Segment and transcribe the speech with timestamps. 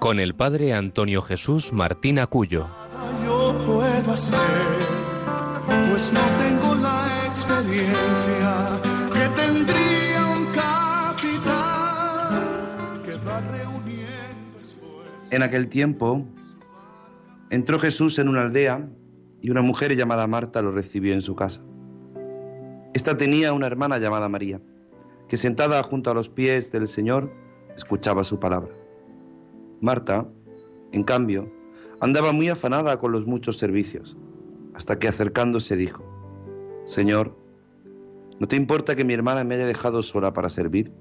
[0.00, 2.66] con el padre Antonio Jesús Martín Acuyo.
[3.22, 4.40] Yo puedo hacer,
[5.88, 8.80] pues no tengo la experiencia
[9.12, 11.82] que tendría un capitán
[13.04, 15.30] que va reuniendo esfuerzos.
[15.30, 16.26] En aquel tiempo
[17.50, 18.88] entró Jesús en una aldea
[19.42, 21.60] y una mujer llamada Marta lo recibió en su casa.
[22.94, 24.62] Esta tenía una hermana llamada María,
[25.28, 27.30] que sentada junto a los pies del Señor
[27.76, 28.79] escuchaba su palabra.
[29.80, 30.28] Marta,
[30.92, 31.50] en cambio,
[32.00, 34.16] andaba muy afanada con los muchos servicios,
[34.74, 36.04] hasta que acercándose dijo,
[36.84, 37.34] Señor,
[38.38, 40.92] ¿no te importa que mi hermana me haya dejado sola para servir?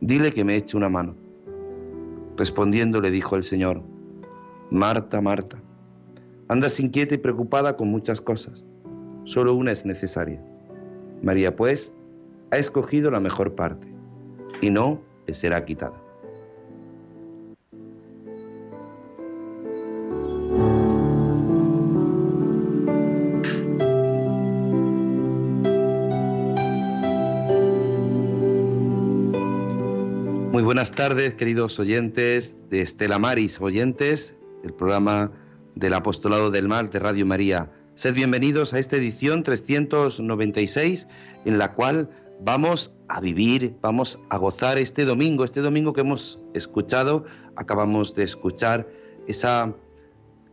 [0.00, 1.14] Dile que me eche una mano.
[2.36, 3.82] Respondiendo le dijo el Señor,
[4.70, 5.62] Marta, Marta,
[6.48, 8.66] andas inquieta y preocupada con muchas cosas,
[9.24, 10.42] solo una es necesaria.
[11.22, 11.92] María, pues,
[12.50, 13.92] ha escogido la mejor parte,
[14.60, 16.07] y no le será quitada.
[30.58, 34.34] Muy buenas tardes, queridos oyentes de Estela Maris, oyentes
[34.64, 35.30] del programa
[35.76, 37.70] del Apostolado del Mar de Radio María.
[37.94, 41.06] Sed bienvenidos a esta edición 396
[41.44, 46.40] en la cual vamos a vivir, vamos a gozar este domingo, este domingo que hemos
[46.54, 48.88] escuchado, acabamos de escuchar
[49.28, 49.72] esa,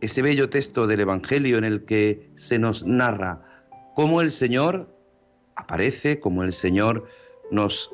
[0.00, 3.42] ese bello texto del Evangelio en el que se nos narra
[3.96, 4.88] cómo el Señor
[5.56, 7.08] aparece, cómo el Señor
[7.50, 7.90] nos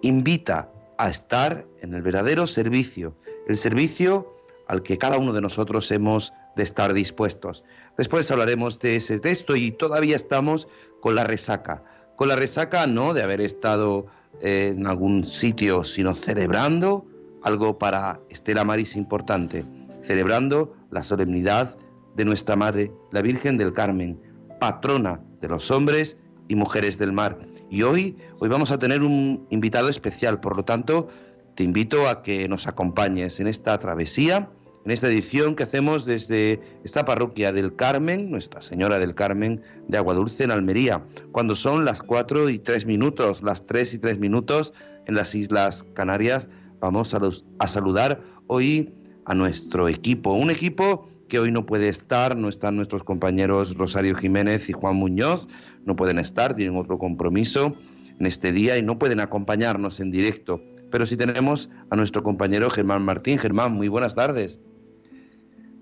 [0.00, 3.16] invita a estar en el verdadero servicio,
[3.46, 4.34] el servicio
[4.66, 7.64] al que cada uno de nosotros hemos de estar dispuestos.
[7.96, 10.68] Después hablaremos de ese texto y todavía estamos
[11.00, 11.82] con la resaca.
[12.16, 14.06] Con la resaca no de haber estado
[14.40, 17.06] eh, en algún sitio, sino celebrando
[17.42, 19.64] algo para Estela Maris importante,
[20.02, 21.76] celebrando la solemnidad
[22.16, 24.20] de nuestra Madre, la Virgen del Carmen,
[24.58, 26.16] patrona de los hombres
[26.48, 27.38] y mujeres del mar.
[27.70, 31.08] Y hoy, hoy vamos a tener un invitado especial, por lo tanto,
[31.54, 34.48] te invito a que nos acompañes en esta travesía,
[34.84, 39.98] en esta edición que hacemos desde esta parroquia del Carmen, Nuestra Señora del Carmen de
[39.98, 44.72] Aguadulce en Almería, cuando son las 4 y 3 minutos, las 3 y 3 minutos
[45.06, 46.48] en las Islas Canarias.
[46.80, 48.94] Vamos a, saludar hoy
[49.26, 54.16] a nuestro equipo, un equipo que hoy no puede estar, no están nuestros compañeros Rosario
[54.16, 55.46] Jiménez y Juan Muñoz,
[55.84, 57.76] no pueden estar, tienen otro compromiso
[58.18, 60.60] en este día y no pueden acompañarnos en directo.
[60.90, 63.38] Pero sí tenemos a nuestro compañero Germán Martín.
[63.38, 64.58] Germán, muy buenas tardes.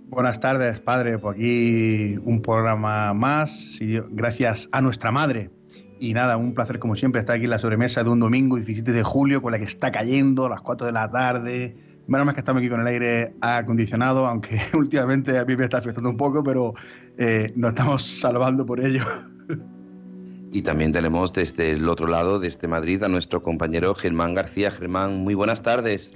[0.09, 1.19] Buenas tardes, padre.
[1.19, 3.79] Por aquí un programa más,
[4.11, 5.51] gracias a nuestra madre.
[5.99, 8.93] Y nada, un placer como siempre estar aquí en la sobremesa de un domingo 17
[8.93, 11.77] de julio con la que está cayendo a las 4 de la tarde.
[12.07, 15.79] Menos mal que estamos aquí con el aire acondicionado, aunque últimamente a mí me está
[15.79, 16.75] afectando un poco, pero
[17.19, 19.05] eh, nos estamos salvando por ello.
[20.53, 24.71] Y también tenemos desde el otro lado, desde Madrid, a nuestro compañero Germán García.
[24.71, 26.13] Germán, muy buenas tardes.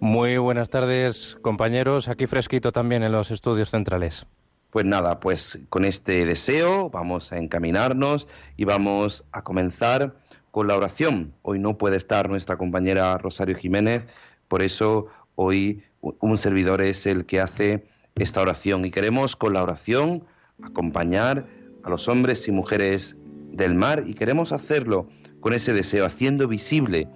[0.00, 2.08] Muy buenas tardes, compañeros.
[2.08, 4.26] Aquí fresquito también en los estudios centrales.
[4.70, 10.14] Pues nada, pues con este deseo vamos a encaminarnos y vamos a comenzar
[10.50, 11.34] con la oración.
[11.42, 14.04] Hoy no puede estar nuestra compañera Rosario Jiménez,
[14.48, 15.06] por eso
[15.42, 20.24] hoy un servidor es el que hace esta oración y queremos con la oración
[20.62, 21.46] acompañar
[21.82, 23.16] a los hombres y mujeres
[23.50, 25.08] del mar y queremos hacerlo
[25.40, 27.08] con ese deseo, haciendo visible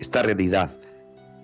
[0.00, 0.76] esta realidad,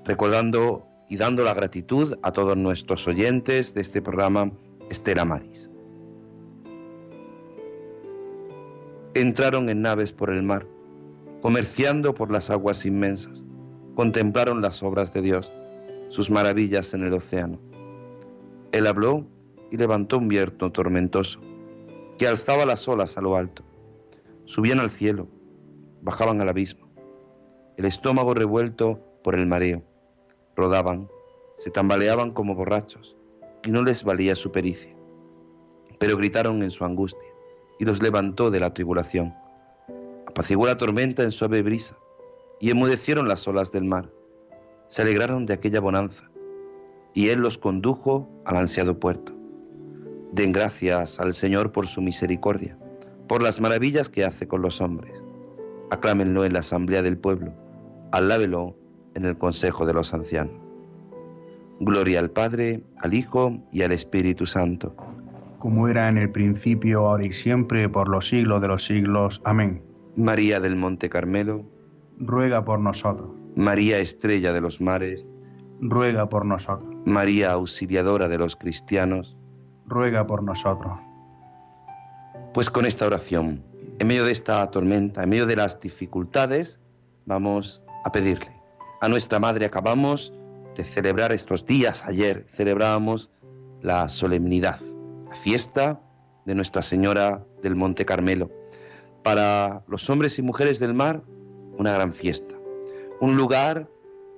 [0.04, 4.50] recordando y dando la gratitud a todos nuestros oyentes de este programa
[4.90, 5.70] Estela Maris.
[9.14, 10.66] Entraron en naves por el mar,
[11.40, 13.44] comerciando por las aguas inmensas,
[13.94, 15.52] contemplaron las obras de Dios,
[16.14, 17.58] sus maravillas en el océano.
[18.70, 19.26] Él habló
[19.72, 21.40] y levantó un viento tormentoso,
[22.18, 23.64] que alzaba las olas a lo alto.
[24.44, 25.26] Subían al cielo,
[26.02, 26.88] bajaban al abismo,
[27.78, 29.82] el estómago revuelto por el mareo.
[30.54, 31.08] Rodaban,
[31.56, 33.16] se tambaleaban como borrachos,
[33.64, 34.94] y no les valía su pericia.
[35.98, 37.28] Pero gritaron en su angustia,
[37.80, 39.34] y los levantó de la tribulación.
[40.28, 41.96] Apaciguó la tormenta en suave brisa,
[42.60, 44.08] y enmudecieron las olas del mar.
[44.94, 46.22] Se alegraron de aquella bonanza,
[47.14, 49.32] y Él los condujo al ansiado puerto.
[50.30, 52.78] Den gracias al Señor por su misericordia,
[53.26, 55.20] por las maravillas que hace con los hombres.
[55.90, 57.52] Aclámenlo en la asamblea del pueblo,
[58.12, 58.76] alábelo
[59.16, 60.54] en el consejo de los ancianos.
[61.80, 64.94] Gloria al Padre, al Hijo y al Espíritu Santo.
[65.58, 69.42] Como era en el principio, ahora y siempre, por los siglos de los siglos.
[69.44, 69.82] Amén.
[70.14, 71.64] María del Monte Carmelo,
[72.20, 73.43] ruega por nosotros.
[73.56, 75.26] María Estrella de los Mares,
[75.80, 76.94] ruega por nosotros.
[77.04, 79.36] María Auxiliadora de los Cristianos,
[79.86, 80.98] ruega por nosotros.
[82.52, 83.62] Pues con esta oración,
[83.98, 86.80] en medio de esta tormenta, en medio de las dificultades,
[87.26, 88.52] vamos a pedirle.
[89.00, 90.32] A nuestra Madre acabamos
[90.74, 92.04] de celebrar estos días.
[92.06, 93.30] Ayer celebrábamos
[93.82, 94.80] la solemnidad,
[95.28, 96.00] la fiesta
[96.46, 98.50] de Nuestra Señora del Monte Carmelo.
[99.22, 101.22] Para los hombres y mujeres del mar,
[101.76, 102.54] una gran fiesta.
[103.24, 103.88] Un lugar,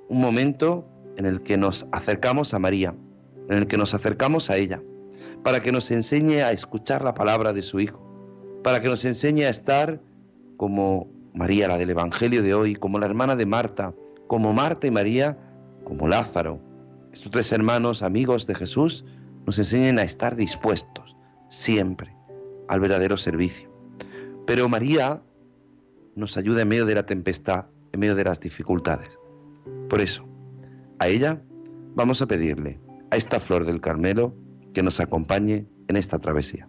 [0.08, 0.86] un momento
[1.16, 2.94] en el que nos acercamos a María,
[3.48, 4.80] en el que nos acercamos a ella,
[5.42, 8.00] para que nos enseñe a escuchar la palabra de su Hijo,
[8.62, 10.00] para que nos enseñe a estar
[10.56, 13.92] como María, la del Evangelio de hoy, como la hermana de Marta,
[14.28, 15.36] como Marta y María,
[15.82, 16.60] como Lázaro.
[17.12, 19.04] Estos tres hermanos, amigos de Jesús,
[19.46, 21.16] nos enseñan a estar dispuestos
[21.48, 22.14] siempre
[22.68, 23.68] al verdadero servicio.
[24.46, 25.24] Pero María
[26.14, 29.18] nos ayuda en medio de la tempestad, en medio de las dificultades.
[29.88, 30.24] Por eso,
[30.98, 31.42] a ella
[31.94, 32.80] vamos a pedirle,
[33.10, 34.34] a esta flor del Carmelo,
[34.74, 36.68] que nos acompañe en esta travesía.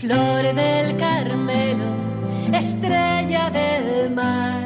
[0.00, 1.90] flor del Carmelo,
[2.52, 4.62] estrella del mar.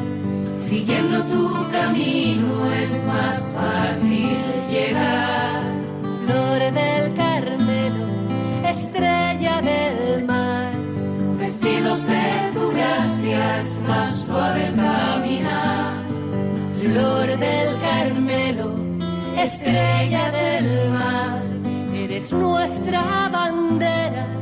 [0.55, 4.37] Siguiendo tu camino es más fácil
[4.71, 5.63] llegar.
[6.25, 8.07] Flor del Carmelo,
[8.69, 10.73] estrella del mar.
[11.39, 15.95] Vestidos de tu gracia es más suave caminar.
[16.83, 18.75] Flor del Carmelo,
[19.39, 21.43] estrella del mar.
[21.95, 24.42] Eres nuestra bandera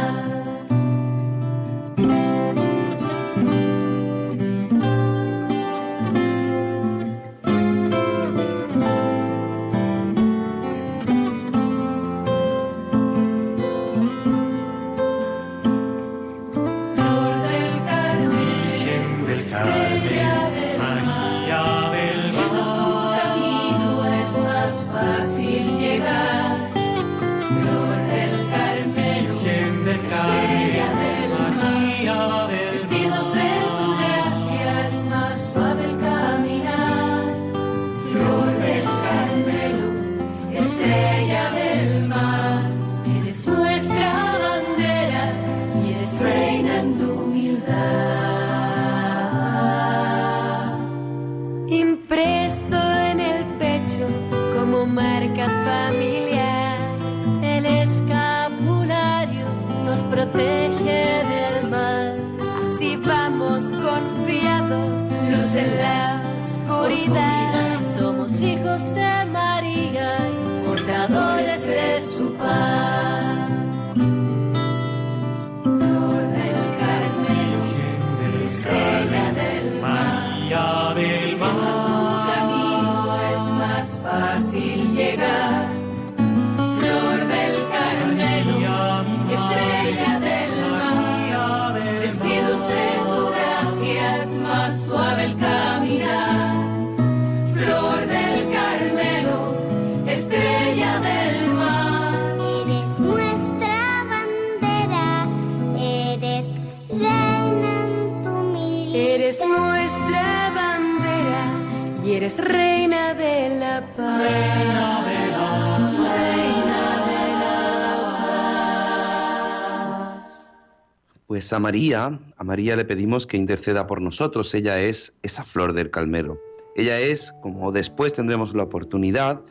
[121.41, 124.53] Pues a María, a María le pedimos que interceda por nosotros.
[124.53, 126.39] Ella es esa flor del calmero.
[126.75, 129.41] Ella es, como después tendremos la oportunidad,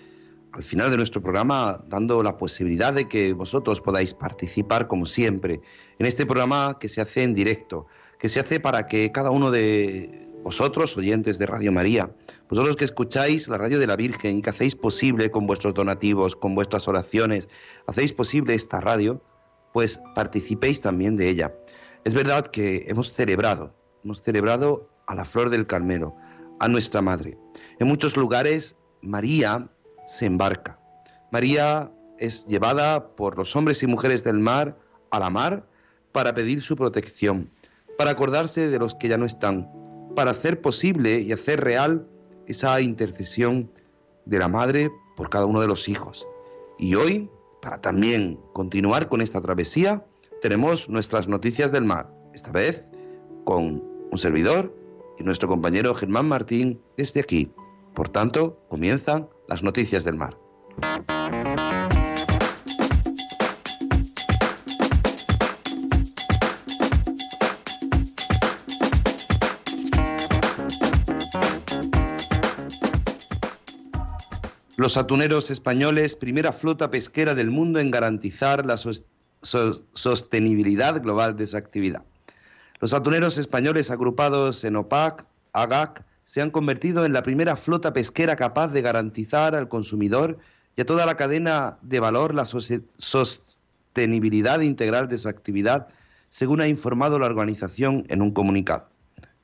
[0.52, 5.62] al final de nuestro programa, dando la posibilidad de que vosotros podáis participar, como siempre,
[5.98, 7.88] en este programa que se hace en directo,
[8.20, 12.08] que se hace para que cada uno de vosotros, oyentes de Radio María,
[12.48, 16.36] vosotros que escucháis la radio de la Virgen y que hacéis posible con vuestros donativos,
[16.36, 17.48] con vuestras oraciones,
[17.88, 19.20] hacéis posible esta radio,
[19.72, 21.52] pues participéis también de ella.
[22.04, 26.16] Es verdad que hemos celebrado, hemos celebrado a la flor del Carmelo,
[26.58, 27.36] a nuestra Madre.
[27.78, 29.68] En muchos lugares María
[30.06, 30.78] se embarca.
[31.30, 34.78] María es llevada por los hombres y mujeres del mar
[35.10, 35.66] a la mar
[36.12, 37.50] para pedir su protección,
[37.98, 39.70] para acordarse de los que ya no están,
[40.16, 42.06] para hacer posible y hacer real
[42.46, 43.70] esa intercesión
[44.24, 46.26] de la madre por cada uno de los hijos.
[46.78, 47.30] Y hoy,
[47.60, 50.04] para también continuar con esta travesía,
[50.40, 52.86] tenemos nuestras noticias del mar, esta vez
[53.44, 54.74] con un servidor
[55.18, 57.52] y nuestro compañero Germán Martín desde aquí.
[57.94, 60.36] Por tanto, comienzan las noticias del mar.
[74.76, 78.78] Los atuneros españoles, primera flota pesquera del mundo en garantizar la
[79.42, 82.02] sostenibilidad global de su actividad.
[82.80, 88.36] Los atuneros españoles agrupados en OPAC, AGAC, se han convertido en la primera flota pesquera
[88.36, 90.38] capaz de garantizar al consumidor
[90.76, 95.88] y a toda la cadena de valor la sostenibilidad integral de su actividad,
[96.28, 98.88] según ha informado la organización en un comunicado.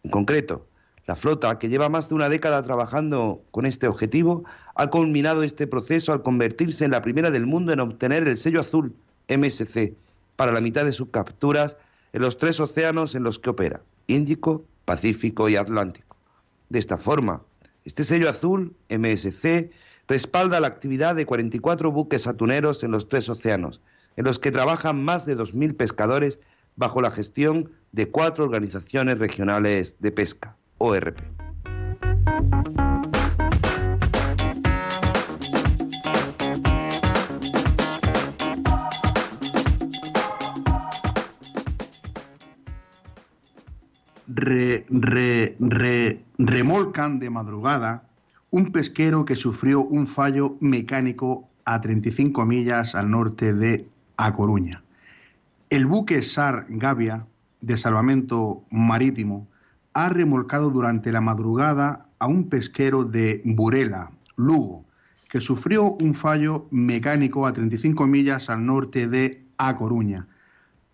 [0.04, 0.68] En concreto,
[1.06, 5.66] la flota, que lleva más de una década trabajando con este objetivo, ha culminado este
[5.66, 8.94] proceso al convertirse en la primera del mundo en obtener el sello azul
[9.28, 9.94] MSC
[10.36, 11.76] para la mitad de sus capturas
[12.12, 16.16] en los tres océanos en los que opera, Índico, Pacífico y Atlántico.
[16.68, 17.42] De esta forma,
[17.84, 19.70] este sello azul MSC
[20.08, 23.80] respalda la actividad de 44 buques atuneros en los tres océanos,
[24.16, 26.40] en los que trabajan más de 2.000 pescadores
[26.76, 30.56] bajo la gestión de cuatro organizaciones regionales de pesca.
[30.78, 31.18] ORP.
[46.38, 48.02] Remolcan de madrugada
[48.50, 54.82] un pesquero que sufrió un fallo mecánico a 35 millas al norte de A Coruña.
[55.68, 57.26] El buque SAR Gavia,
[57.60, 59.48] de salvamento marítimo,
[59.94, 64.84] ha remolcado durante la madrugada a un pesquero de Burela, Lugo,
[65.28, 70.28] que sufrió un fallo mecánico a 35 millas al norte de A Coruña.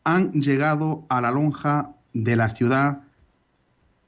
[0.04, 3.02] Han llegado a la lonja de la ciudad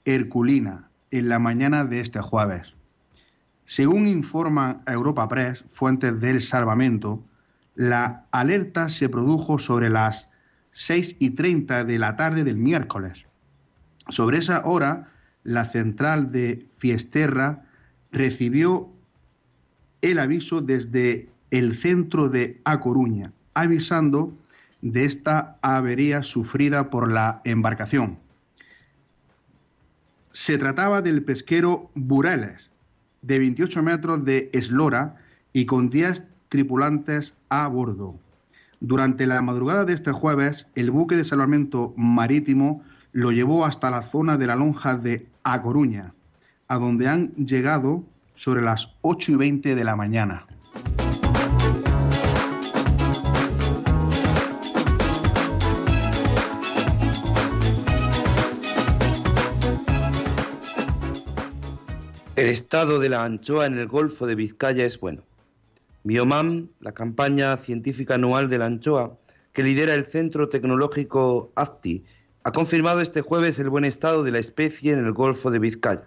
[0.04, 2.74] Herculina en la mañana de este jueves.
[3.64, 7.24] Según informa Europa Press, fuentes del salvamento,
[7.74, 10.28] la alerta se produjo sobre las
[10.72, 13.26] 6 y 30 de la tarde del miércoles
[14.08, 15.08] sobre esa hora,
[15.44, 17.64] la central de Fiesterra
[18.12, 18.90] recibió
[20.02, 24.36] el aviso desde el centro de A Coruña, avisando
[24.82, 28.18] de esta avería sufrida por la embarcación.
[30.34, 32.72] Se trataba del pesquero Bureles,
[33.22, 35.14] de 28 metros de eslora
[35.52, 38.18] y con 10 tripulantes a bordo.
[38.80, 44.02] Durante la madrugada de este jueves, el buque de salvamento marítimo lo llevó hasta la
[44.02, 46.12] zona de la lonja de A Coruña,
[46.66, 48.02] a donde han llegado
[48.34, 50.46] sobre las 8 y 20 de la mañana.
[62.44, 65.22] El estado de la anchoa en el Golfo de Vizcaya es bueno.
[66.02, 69.16] Biomam, la campaña científica anual de la anchoa,
[69.54, 72.04] que lidera el Centro Tecnológico ACTI
[72.42, 76.06] ha confirmado este jueves el buen estado de la especie en el Golfo de Vizcaya.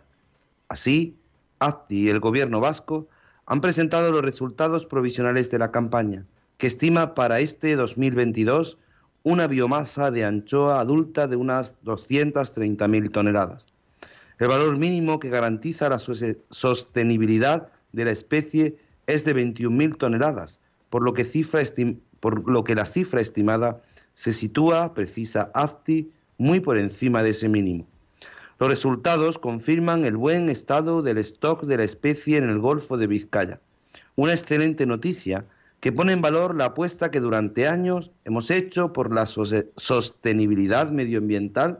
[0.70, 1.17] Así,
[1.58, 3.08] ACTI y el gobierno vasco
[3.48, 6.24] han presentado los resultados provisionales de la campaña,
[6.60, 8.77] que estima para este 2022
[9.24, 13.74] una biomasa de anchoa adulta de unas 230.000 toneladas.
[14.39, 18.77] El valor mínimo que garantiza la sostenibilidad de la especie
[19.08, 21.62] es de 21.000 toneladas, por lo, que cifra
[22.20, 23.82] por lo que la cifra estimada
[24.13, 27.88] se sitúa, precisa ACTI, muy por encima de ese mínimo.
[28.60, 33.08] Los resultados confirman el buen estado del stock de la especie en el Golfo de
[33.08, 33.60] Vizcaya.
[34.15, 35.46] Una excelente noticia
[35.79, 41.79] que pone en valor la apuesta que durante años hemos hecho por la sostenibilidad medioambiental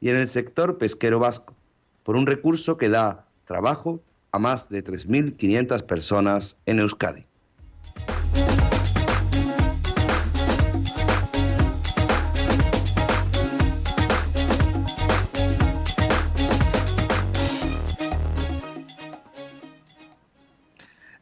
[0.00, 1.54] y en el sector pesquero vasco,
[2.08, 7.26] por un recurso que da trabajo a más de 3.500 personas en Euskadi.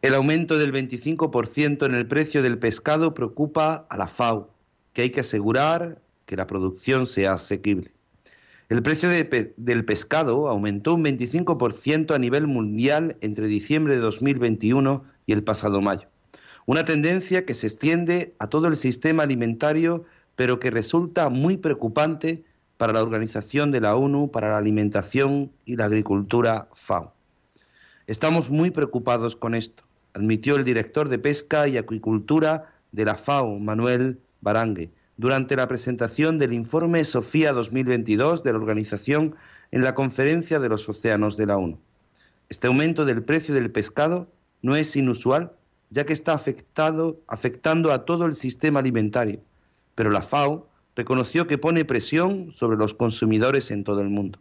[0.03, 4.55] El aumento del 25% en el precio del pescado preocupa a la FAO,
[4.93, 7.96] que hay que asegurar que la producción sea asequible.
[8.69, 15.33] El precio del pescado aumentó un 25% a nivel mundial entre diciembre de 2021 y
[15.33, 16.09] el pasado mayo.
[16.67, 20.05] Una tendencia que se extiende a todo el sistema alimentario,
[20.35, 22.43] pero que resulta muy preocupante
[22.77, 27.15] para la Organización de la ONU para la Alimentación y la Agricultura FAO.
[28.09, 33.59] Estamos muy preocupados con esto admitió el director de Pesca y Acuicultura de la FAO,
[33.59, 39.35] Manuel Barangue, durante la presentación del informe Sofía 2022 de la organización
[39.71, 41.79] en la Conferencia de los Océanos de la ONU.
[42.49, 44.29] Este aumento del precio del pescado
[44.63, 45.53] no es inusual,
[45.91, 49.41] ya que está afectando a todo el sistema alimentario,
[49.95, 54.39] pero la FAO reconoció que pone presión sobre los consumidores en todo el mundo.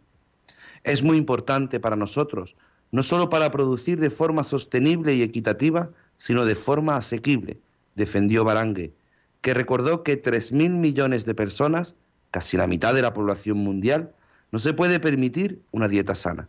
[0.84, 2.56] Es muy importante para nosotros
[2.90, 7.58] no solo para producir de forma sostenible y equitativa, sino de forma asequible,
[7.94, 8.92] defendió Barangue,
[9.46, 11.94] que recordó que 3.000 millones de personas,
[12.32, 14.12] casi la mitad de la población mundial,
[14.50, 16.48] no se puede permitir una dieta sana.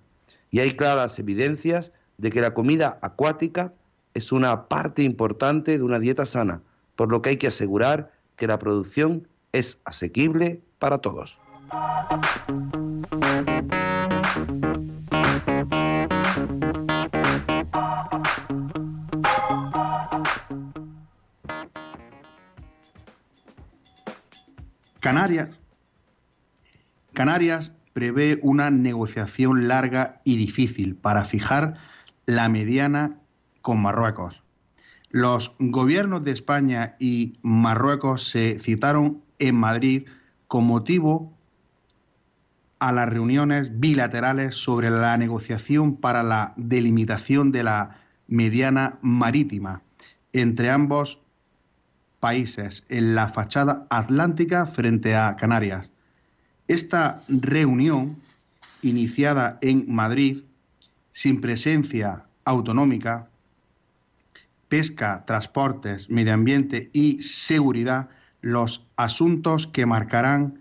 [0.50, 3.72] Y hay claras evidencias de que la comida acuática
[4.16, 6.64] es una parte importante de una dieta sana,
[6.96, 11.38] por lo que hay que asegurar que la producción es asequible para todos.
[25.08, 25.58] Canarias,
[27.14, 31.76] Canarias prevé una negociación larga y difícil para fijar
[32.26, 33.16] la mediana
[33.62, 34.44] con Marruecos.
[35.10, 40.08] Los gobiernos de España y Marruecos se citaron en Madrid
[40.50, 41.32] con motivo
[42.80, 47.96] a las reuniones bilaterales sobre la negociación para la delimitación de la
[48.28, 49.84] mediana marítima
[50.34, 51.22] entre ambos
[52.28, 55.90] países en la fachada atlántica frente a Canarias.
[56.68, 58.18] Esta reunión,
[58.82, 60.44] iniciada en Madrid,
[61.10, 63.30] sin presencia autonómica,
[64.68, 68.10] pesca, transportes, medio ambiente y seguridad,
[68.42, 70.60] los asuntos que marcarán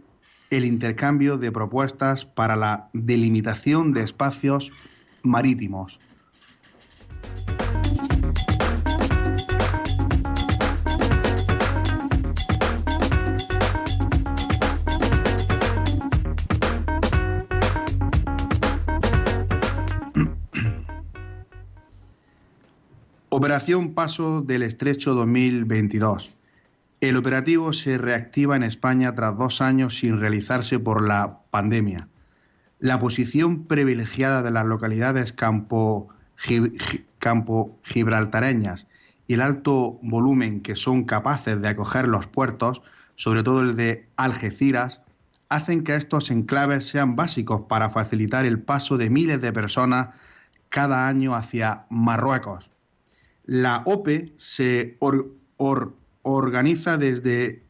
[0.50, 4.70] el intercambio de propuestas para la delimitación de espacios
[5.24, 5.98] marítimos.
[23.38, 26.32] Operación Paso del Estrecho 2022.
[27.02, 32.08] El operativo se reactiva en España tras dos años sin realizarse por la pandemia.
[32.78, 36.08] La posición privilegiada de las localidades campo,
[37.82, 38.86] gibraltareñas
[39.26, 42.80] y el alto volumen que son capaces de acoger los puertos,
[43.16, 45.02] sobre todo el de Algeciras,
[45.50, 50.14] hacen que estos enclaves sean básicos para facilitar el paso de miles de personas
[50.70, 52.70] cada año hacia Marruecos
[53.46, 54.98] la OPE se
[56.22, 57.62] organiza desde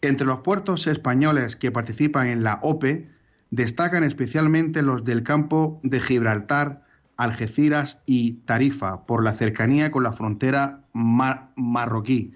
[0.00, 3.06] Entre los puertos españoles que participan en la OPE
[3.50, 6.86] destacan especialmente los del campo de Gibraltar,
[7.18, 12.32] Algeciras y Tarifa, por la cercanía con la frontera marroquí.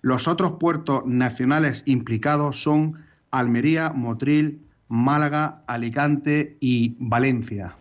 [0.00, 7.74] Los otros puertos nacionales implicados son Almería, Motril, Málaga, Alicante y Valencia.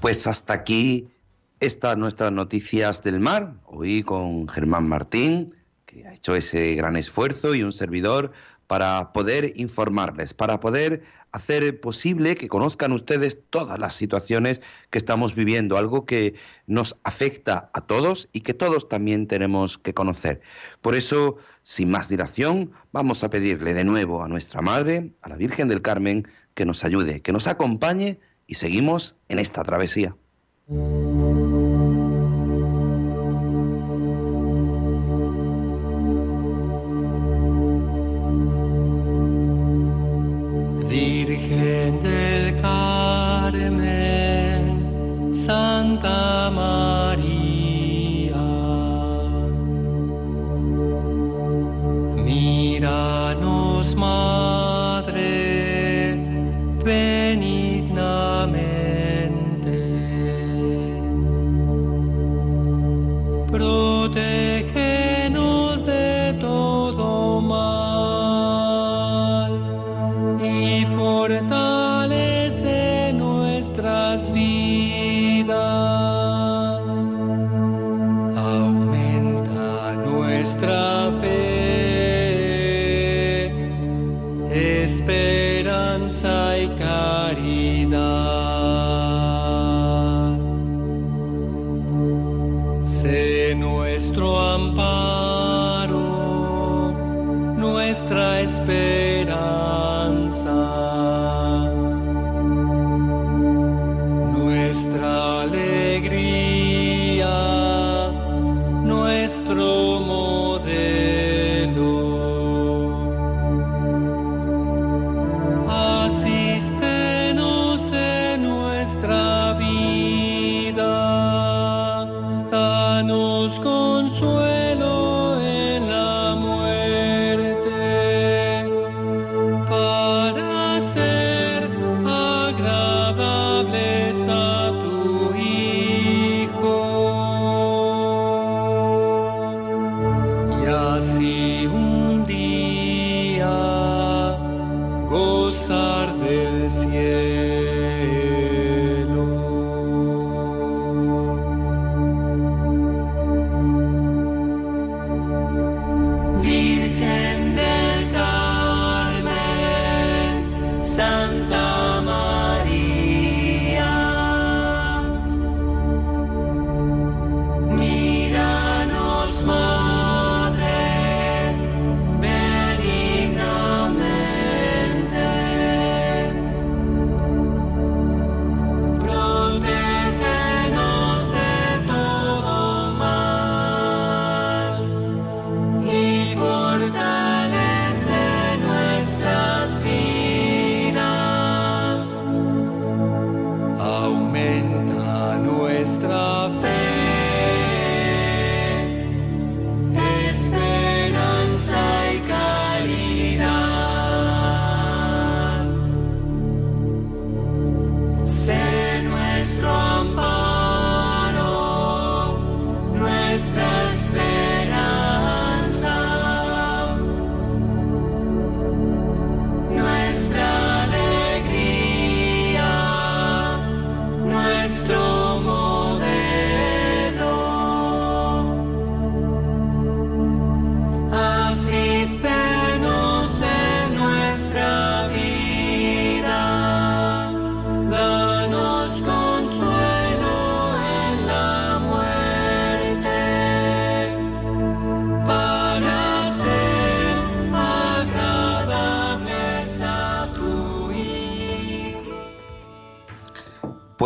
[0.00, 1.08] Pues hasta aquí
[1.58, 5.54] estas nuestras noticias del mar, hoy con Germán Martín,
[5.84, 8.32] que ha hecho ese gran esfuerzo, y un servidor
[8.66, 11.02] para poder informarles, para poder
[11.32, 16.34] hacer posible que conozcan ustedes todas las situaciones que estamos viviendo, algo que
[16.66, 20.40] nos afecta a todos y que todos también tenemos que conocer.
[20.82, 25.36] Por eso, sin más dilación, vamos a pedirle de nuevo a nuestra Madre, a la
[25.36, 30.14] Virgen del Carmen, que nos ayude, que nos acompañe y seguimos en esta travesía.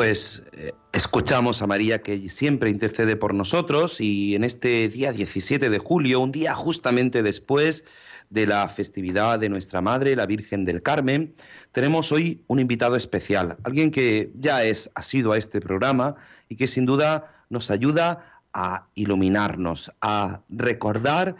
[0.06, 5.68] Pues eh, escuchamos a María que siempre intercede por nosotros y en este día 17
[5.68, 7.82] de julio, un día justamente después
[8.30, 11.34] de la festividad de nuestra Madre, la Virgen del Carmen,
[11.72, 16.14] tenemos hoy un invitado especial, alguien que ya es asiduo a este programa
[16.48, 21.34] y que sin duda nos ayuda a iluminarnos, a recordar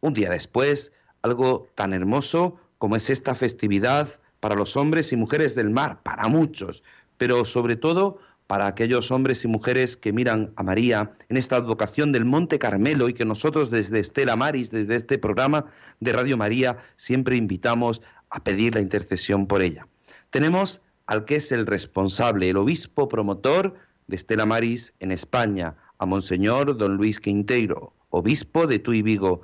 [0.00, 5.54] un día después algo tan hermoso como es esta festividad para los hombres y mujeres
[5.54, 6.82] del mar, para muchos,
[7.18, 12.12] pero sobre todo para aquellos hombres y mujeres que miran a María en esta advocación
[12.12, 15.66] del Monte Carmelo y que nosotros desde Estela Maris, desde este programa
[16.00, 18.00] de Radio María, siempre invitamos
[18.30, 19.86] a pedir la intercesión por ella.
[20.30, 23.74] Tenemos al que es el responsable, el obispo promotor
[24.06, 29.42] de Estela Maris en España, a Monseñor Don Luis Quinteiro, obispo de Tuy Vigo.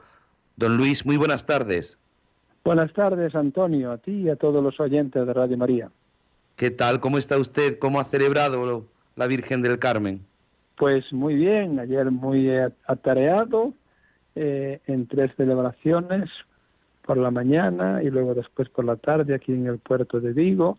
[0.56, 1.98] Don Luis, muy buenas tardes.
[2.64, 5.90] Buenas tardes, Antonio, a ti y a todos los oyentes de Radio María.
[6.56, 7.00] ¿Qué tal?
[7.00, 7.78] ¿Cómo está usted?
[7.78, 8.84] ¿Cómo ha celebrado
[9.16, 10.20] la Virgen del Carmen?
[10.76, 12.50] Pues muy bien, ayer muy
[12.86, 13.72] atareado
[14.34, 16.28] eh, en tres celebraciones,
[17.04, 20.78] por la mañana y luego después por la tarde aquí en el puerto de Vigo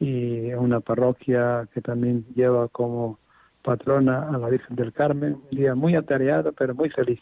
[0.00, 3.18] y una parroquia que también lleva como
[3.62, 7.20] patrona a la Virgen del Carmen, un día muy atareado pero muy feliz.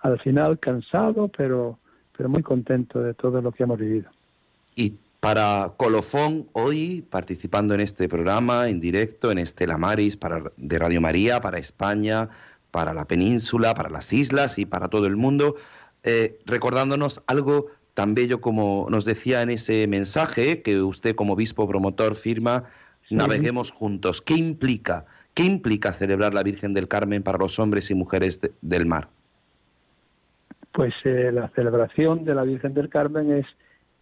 [0.00, 1.78] Al final cansado pero
[2.16, 4.08] pero muy contento de todo lo que hemos vivido.
[4.76, 10.78] Y para Colofón, hoy participando en este programa en directo en Estela Maris para, de
[10.78, 12.28] Radio María, para España,
[12.70, 15.56] para la península, para las islas y para todo el mundo,
[16.02, 21.66] eh, recordándonos algo tan bello como nos decía en ese mensaje que usted como obispo
[21.66, 22.64] promotor firma,
[23.08, 24.20] naveguemos juntos.
[24.20, 25.06] ¿Qué implica?
[25.32, 29.08] ¿Qué implica celebrar la Virgen del Carmen para los hombres y mujeres del mar?
[30.72, 33.46] Pues eh, la celebración de la Virgen del Carmen es,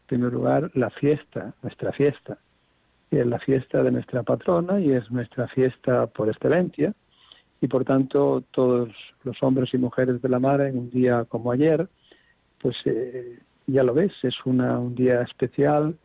[0.07, 2.39] primer lugar, la fiesta, nuestra fiesta.
[3.11, 6.95] Y es la fiesta de nuestra patrona y es nuestra fiesta por excelencia
[7.61, 8.89] y por tanto todos
[9.23, 11.89] los hombres y mujeres de la mar en un día como ayer,
[12.61, 15.97] pues eh, ya lo ves, es una, un día especial,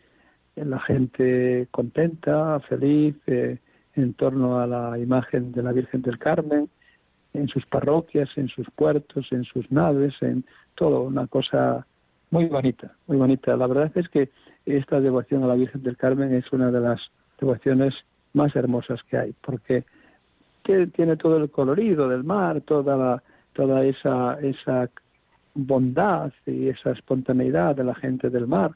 [0.55, 3.57] la gente contenta, feliz, eh,
[3.95, 6.69] en torno a la imagen de la Virgen del Carmen,
[7.33, 11.85] en sus parroquias, en sus puertos, en sus naves, en todo, una cosa
[12.31, 13.55] muy bonita, muy bonita.
[13.55, 14.29] La verdad es que
[14.65, 16.99] esta devoción a la Virgen del Carmen es una de las
[17.39, 17.93] devociones
[18.33, 19.85] más hermosas que hay, porque
[20.93, 24.89] tiene todo el colorido del mar, toda la, toda esa, esa
[25.53, 28.71] bondad y esa espontaneidad de la gente del mar.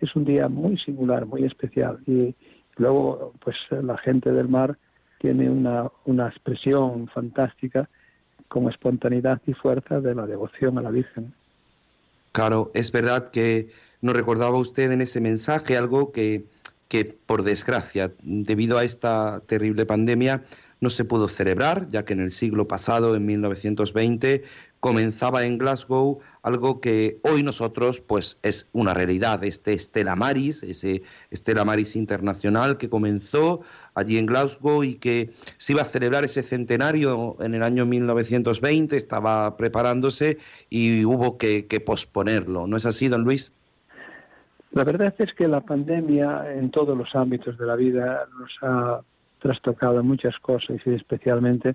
[0.00, 1.98] Es un día muy singular, muy especial.
[2.06, 2.34] Y
[2.76, 4.76] luego, pues la gente del mar
[5.18, 7.88] tiene una, una expresión fantástica
[8.48, 11.32] como espontaneidad y fuerza de la devoción a la Virgen.
[12.36, 13.70] Claro, es verdad que
[14.02, 16.44] nos recordaba usted en ese mensaje algo que,
[16.86, 20.42] que por desgracia, debido a esta terrible pandemia,
[20.80, 24.44] no se pudo celebrar, ya que en el siglo pasado, en 1920,
[24.80, 31.02] comenzaba en Glasgow algo que hoy nosotros pues es una realidad, este Estela Maris, ese
[31.30, 33.62] Estela Maris internacional que comenzó
[33.94, 38.96] allí en Glasgow y que se iba a celebrar ese centenario en el año 1920,
[38.96, 40.38] estaba preparándose
[40.70, 42.66] y hubo que, posponerlo.
[42.66, 43.52] ¿No es así, don Luis?
[44.72, 49.00] La verdad es que la pandemia en todos los ámbitos de la vida nos ha
[49.38, 51.74] trastocado muchas cosas y especialmente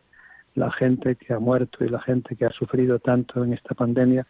[0.55, 4.23] la gente que ha muerto y la gente que ha sufrido tanto en esta pandemia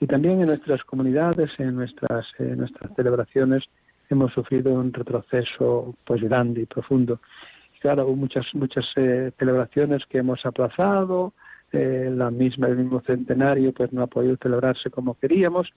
[0.00, 3.64] y también en nuestras comunidades, en nuestras, en nuestras celebraciones
[4.10, 7.20] hemos sufrido un retroceso pues grande y profundo.
[7.80, 11.32] claro, hubo muchas muchas eh, celebraciones que hemos aplazado,
[11.72, 15.72] eh, la misma el mismo centenario pues no ha podido celebrarse como queríamos,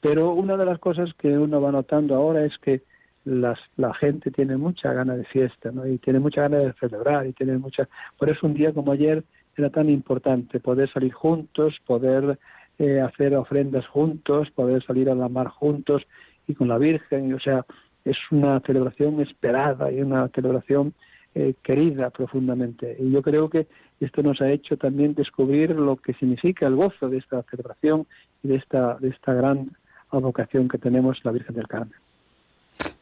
[0.00, 2.82] pero una de las cosas que uno va notando ahora es que
[3.24, 5.86] las, la gente tiene mucha gana de fiesta, ¿no?
[5.86, 7.88] Y tiene mucha gana de celebrar y tiene mucha...
[8.18, 9.24] Por eso un día como ayer
[9.56, 12.38] era tan importante poder salir juntos, poder
[12.78, 16.02] eh, hacer ofrendas juntos, poder salir a la mar juntos
[16.46, 17.64] y con la Virgen, o sea,
[18.04, 20.92] es una celebración esperada y una celebración
[21.34, 22.96] eh, querida profundamente.
[22.98, 23.66] Y yo creo que
[24.00, 28.06] esto nos ha hecho también descubrir lo que significa el gozo de esta celebración
[28.42, 29.70] y de esta, de esta gran
[30.10, 32.03] vocación que tenemos la Virgen del Carmen.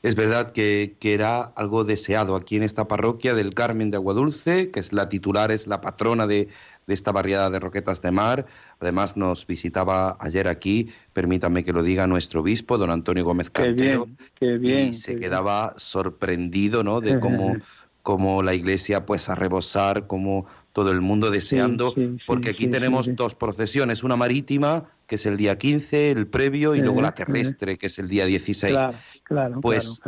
[0.02, 4.80] Es verdad que, era algo deseado aquí en esta parroquia del Carmen de Aguadulce, que
[4.80, 6.48] es la titular, es la patrona de,
[6.88, 8.46] esta barriada de roquetas de mar.
[8.80, 14.08] Además nos visitaba ayer aquí, permítame que lo diga nuestro obispo, don Antonio Gómez Cantero,
[14.34, 17.00] qué bien, y se quedaba sorprendido ¿no?
[17.00, 17.56] de cómo,
[18.02, 21.94] cómo la iglesia pues a rebosar, cómo todo el mundo deseando,
[22.26, 26.80] porque aquí tenemos dos procesiones, una marítima, que es el día 15, el previo, y
[26.80, 28.72] luego la terrestre, que es el día 16.
[28.72, 28.96] Claro,
[29.32, 29.60] claro.
[29.60, 30.00] Pues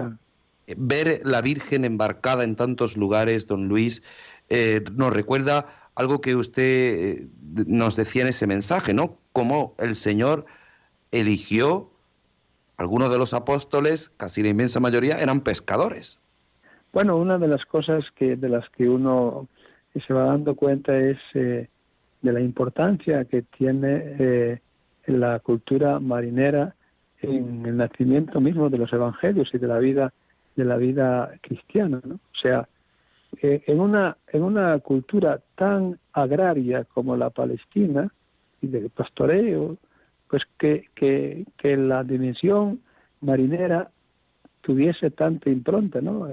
[0.76, 4.02] ver la Virgen embarcada en tantos lugares, don Luis,
[4.48, 7.28] eh, nos recuerda algo que usted eh,
[7.66, 9.18] nos decía en ese mensaje, ¿no?
[9.32, 10.46] Cómo el Señor
[11.12, 11.90] eligió,
[12.76, 16.18] algunos de los apóstoles, casi la inmensa mayoría, eran pescadores.
[16.92, 19.48] Bueno, una de las cosas que de las que uno
[20.06, 21.68] se va dando cuenta es eh,
[22.22, 24.60] de la importancia que tiene eh,
[25.06, 26.74] la cultura marinera
[27.24, 30.12] en el nacimiento mismo de los evangelios y de la vida
[30.56, 32.14] de la vida cristiana, ¿no?
[32.14, 32.68] O sea,
[33.42, 38.08] eh, en una en una cultura tan agraria como la palestina
[38.62, 39.76] y de pastoreo,
[40.28, 42.80] pues que, que, la dimensión
[43.20, 43.90] marinera
[44.62, 46.28] tuviese tanta impronta, ¿no?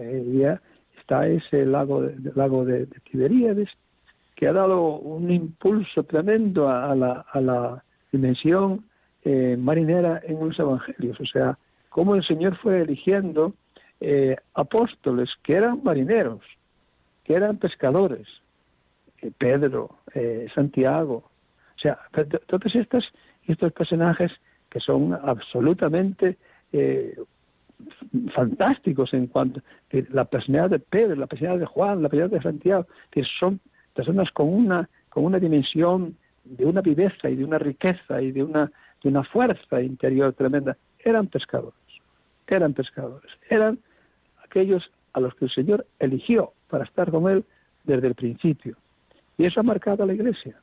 [0.99, 3.69] está ese lago de, lago de, Tiberíades,
[4.35, 8.83] que ha dado un impulso tremendo a, la, a la, dimensión
[9.23, 11.19] eh, marinera en los evangelios.
[11.19, 11.57] O sea,
[11.89, 13.53] cómo el Señor fue eligiendo
[13.99, 16.41] eh, apóstoles que eran marineros,
[17.23, 18.27] que eran pescadores,
[19.21, 19.97] eh, Pedro,
[20.53, 21.23] Santiago,
[21.75, 21.97] o sea,
[22.47, 23.11] todos estos,
[23.47, 24.31] estos personajes
[24.69, 26.37] que son absolutamente
[28.35, 32.43] fantásticos en cuanto a la personalidad de Pedro, la personalidad de Juan, la personalidad de
[32.43, 33.59] Santiago, que son
[33.93, 38.43] personas con una, con una dimensión de una viveza y de una riqueza y de
[38.43, 38.71] una,
[39.03, 40.77] de una fuerza interior tremenda.
[40.99, 41.75] Eran pescadores,
[42.47, 43.79] eran pescadores, eran
[44.43, 47.43] aquellos a los que el Señor eligió para estar con Él
[47.83, 48.75] desde el principio.
[49.37, 50.55] Y eso ha marcado a la Iglesia.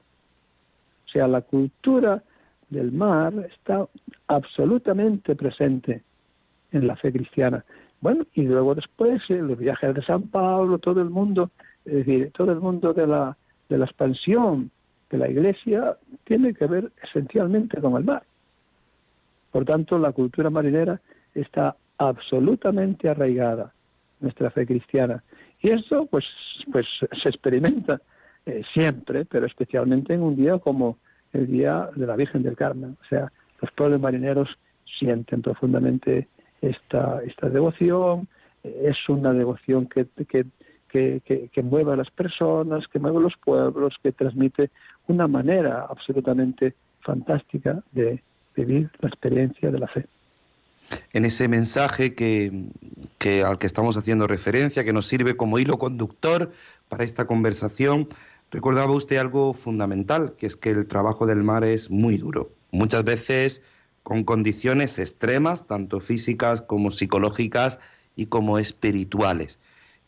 [1.07, 2.22] O sea, la cultura
[2.68, 3.88] del mar está
[4.27, 6.03] absolutamente presente
[6.72, 7.64] en la fe cristiana.
[8.01, 11.51] Bueno, y luego después eh, los viajes de San Pablo, todo el mundo,
[11.85, 13.37] es decir, todo el mundo de la,
[13.68, 14.70] de la expansión
[15.11, 18.23] de la Iglesia tiene que ver esencialmente con el mar.
[19.51, 21.01] Por tanto, la cultura marinera
[21.35, 23.73] está absolutamente arraigada
[24.21, 25.23] nuestra fe cristiana.
[25.61, 26.25] Y eso, pues,
[26.71, 26.87] pues
[27.23, 28.01] se experimenta
[28.47, 30.99] eh, siempre, pero especialmente en un día como
[31.33, 32.97] el día de la Virgen del Carmen.
[33.01, 34.49] O sea, los pueblos marineros
[34.99, 36.29] sienten profundamente
[36.61, 38.29] esta, esta devoción,
[38.62, 40.47] es una devoción que, que,
[40.88, 44.71] que, mueve a las personas, que mueve a los pueblos, que transmite
[45.09, 48.23] una manera absolutamente fantástica de
[48.55, 50.07] vivir la experiencia de la fe.
[51.12, 52.64] En ese mensaje que,
[53.44, 56.53] al que estamos haciendo referencia, que nos sirve como hilo conductor
[56.88, 58.09] para esta conversación,
[58.51, 62.51] recordaba usted algo fundamental, que es que el trabajo del mar es muy duro.
[62.71, 63.62] Muchas veces
[64.03, 67.79] con condiciones extremas, tanto físicas como psicológicas
[68.16, 69.59] y como espirituales.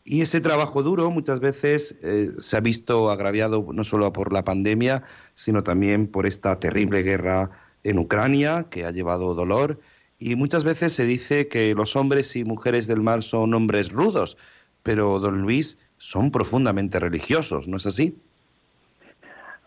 [0.03, 4.43] Y ese trabajo duro muchas veces eh, se ha visto agraviado no solo por la
[4.43, 5.03] pandemia,
[5.35, 7.51] sino también por esta terrible guerra
[7.83, 9.79] en Ucrania, que ha llevado dolor.
[10.17, 14.37] Y muchas veces se dice que los hombres y mujeres del mar son hombres rudos,
[14.83, 18.17] pero don Luis son profundamente religiosos, ¿no es así?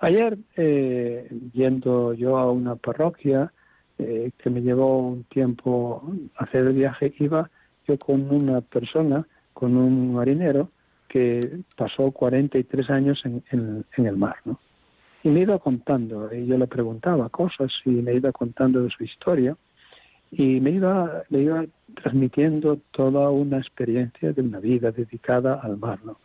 [0.00, 3.52] Ayer, eh, yendo yo a una parroquia,
[3.98, 6.02] eh, que me llevó un tiempo
[6.36, 7.48] hacer el viaje, iba
[7.86, 9.26] yo con una persona,
[9.64, 10.68] con un marinero,
[11.08, 14.60] que pasó 43 años en, en, el mar, ¿no?
[15.22, 19.04] Y me iba contando, y yo le preguntaba cosas y me iba contando de su
[19.04, 19.56] historia,
[20.30, 21.64] y me iba, me iba
[22.02, 26.18] transmitiendo toda una experiencia de una vida dedicada al mar, ¿no?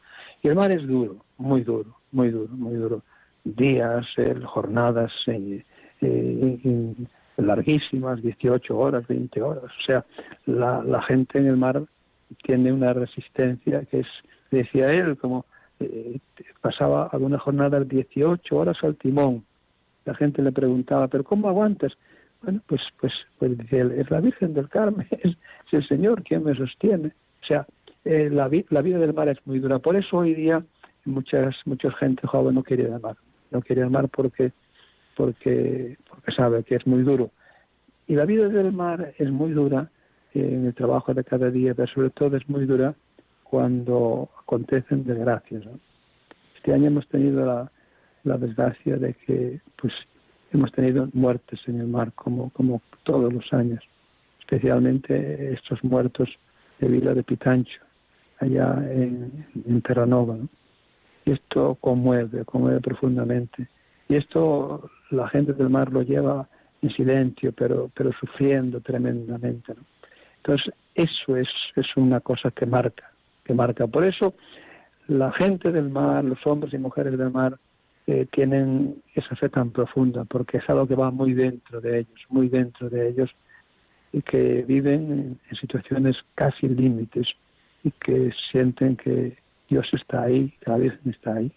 [0.44, 3.04] Y el mar es duro, muy duro, muy duro, muy duro.
[3.46, 4.06] Días,
[4.44, 5.64] jornadas, eh,
[6.02, 6.94] eh,
[7.38, 9.64] larguísimas, 18 horas, 20 horas.
[9.64, 10.06] O sea,
[10.46, 11.82] la gente en el mar
[12.44, 14.08] tiene una resistencia que es,
[14.52, 15.46] decía él, como
[15.80, 16.20] eh,
[16.62, 19.46] pasaba algunas jornadas 18 horas al timón.
[20.06, 21.94] La gente le preguntaba, ¿pero cómo aguantas?
[22.42, 25.36] Bueno, pues, pues, pues dice él, es la Virgen del Carmen, es,
[25.72, 27.14] el Señor quien me sostiene.
[27.42, 27.66] O sea,
[28.06, 29.80] eh, la, la vida del mar es muy dura.
[29.80, 30.64] Por eso hoy día
[31.06, 33.18] muchas, mucha gente joven no quiere ir al mar.
[33.52, 34.52] No quiere ir al mar porque
[35.20, 37.32] porque, porque sabe que es muy duro.
[38.08, 39.92] Y la vida del mar es muy dura
[40.34, 42.94] en el trabajo de cada día, pero sobre todo es muy dura
[43.44, 45.64] cuando acontecen desgracias.
[46.56, 47.72] Este año hemos tenido la,
[48.24, 49.94] la, desgracia de que pues
[50.52, 53.84] hemos tenido muertes en el mar como, como todos los años,
[54.40, 56.30] especialmente estos muertos
[56.80, 57.82] de Vila de Pitancho,
[58.40, 60.38] allá en, en Terranova.
[61.26, 63.68] Y esto conmueve, conmueve profundamente.
[64.08, 66.48] Y esto la gente del mar lo lleva
[66.82, 69.74] en silencio, pero, pero sufriendo tremendamente.
[70.44, 73.12] Entonces, eso es, es una cosa que marca,
[73.44, 73.88] que marca.
[73.88, 74.36] Por eso,
[75.08, 77.58] la gente del mar, los hombres y mujeres del mar,
[78.08, 82.26] eh, tienen esa fe tan profunda, porque es algo que va muy dentro de ellos,
[82.30, 83.30] muy dentro de ellos,
[84.12, 87.28] y que viven en situaciones casi límites,
[87.84, 89.38] y que sienten que
[89.70, 91.52] Dios está ahí, la Virgen está ahí.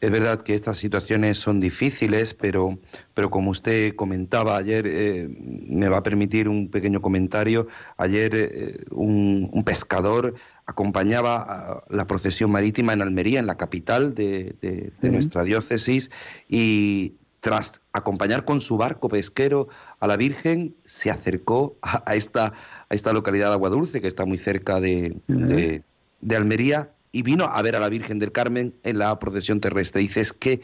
[0.00, 2.78] Es verdad que estas situaciones son difíciles, pero,
[3.14, 7.68] pero como usted comentaba ayer, eh, me va a permitir un pequeño comentario.
[7.96, 10.34] Ayer eh, un, pescador
[10.66, 16.10] acompañaba la procesión marítima en Almería, en la capital de, nuestra diócesis,
[16.48, 19.68] y tras acompañar con su barco pesquero
[20.00, 22.52] a la Virgen, se acercó a, esta,
[22.88, 27.62] a esta localidad de Aguadulce, que está muy cerca de, de Almería, y vino a
[27.62, 30.02] ver a la Virgen del Carmen en la procesión terrestre.
[30.02, 30.60] Dices, ¿qué,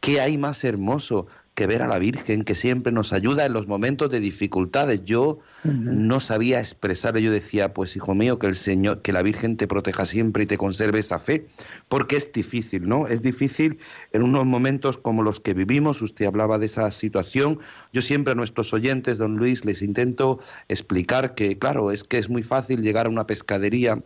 [0.00, 1.26] ¿qué hay más hermoso
[1.58, 5.04] que ver a la Virgen, que siempre nos ayuda en los momentos de dificultades.
[5.04, 9.56] Yo no sabía expresar, yo decía, pues hijo mío, que el Señor, que la Virgen
[9.56, 11.46] te proteja siempre y te conserve esa fe,
[11.88, 13.08] porque es difícil, ¿no?
[13.08, 13.80] Es difícil
[14.12, 17.58] en unos momentos como los que vivimos, usted hablaba de esa situación,
[17.92, 20.38] yo siempre a nuestros oyentes, don Luis, les intento
[20.68, 24.00] explicar que, claro, es que es muy fácil llegar a una pescadería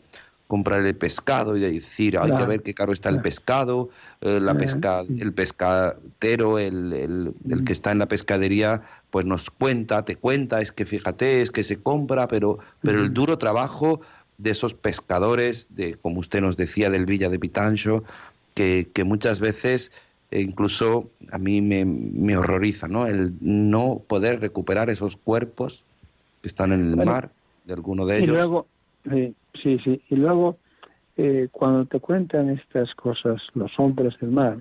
[0.46, 3.88] comprar el pescado y decir, hay que ver qué caro está el pescado,
[4.20, 9.48] eh, la pesca, el pescadero, el, el, el, que está en la pescadería, pues nos
[9.50, 14.02] cuenta, te cuenta, es que fíjate, es que se compra, pero, pero el duro trabajo
[14.36, 18.04] de esos pescadores, de como usted nos decía, del Villa de Pitancho,
[18.54, 19.90] que, que muchas veces
[20.32, 23.06] e incluso a mí me, me, horroriza, ¿no?
[23.06, 25.82] El no poder recuperar esos cuerpos
[26.40, 27.30] que están en el mar,
[27.66, 28.28] de alguno de ellos.
[28.28, 28.66] Y luego,
[29.10, 30.02] Sí, sí, sí.
[30.10, 30.58] Y luego,
[31.16, 34.58] eh, cuando te cuentan estas cosas los hombres del mar,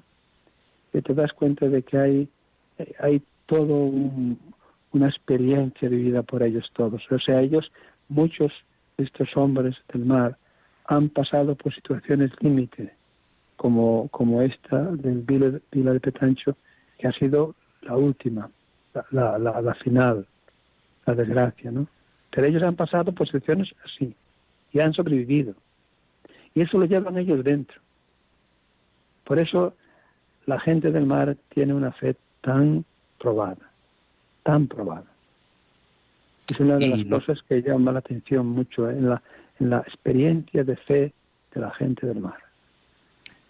[0.92, 2.30] te das cuenta de que hay,
[2.78, 3.92] eh, hay todo
[4.94, 7.02] una experiencia vivida por ellos todos.
[7.12, 7.72] O sea, ellos,
[8.10, 8.52] muchos
[8.98, 10.38] de estos hombres del mar,
[10.86, 12.94] han pasado por situaciones límite,
[13.56, 16.58] como, como esta del Vila, Vila de Petancho,
[16.98, 18.50] que ha sido la última,
[19.12, 20.26] la, la, la final,
[21.06, 21.88] la desgracia, ¿no?
[22.32, 24.14] Pero ellos han pasado por situaciones así
[24.74, 25.56] y han sobrevivido.
[26.54, 27.80] Y eso lo llevan ellos dentro.
[29.24, 29.74] Por eso
[30.46, 32.84] la gente del mar tiene una fe tan
[33.20, 33.72] probada,
[34.44, 35.06] tan probada.
[36.50, 39.22] Es una de las cosas que llama la atención mucho en la,
[39.60, 41.14] en la experiencia de fe
[41.54, 42.38] de la gente del mar.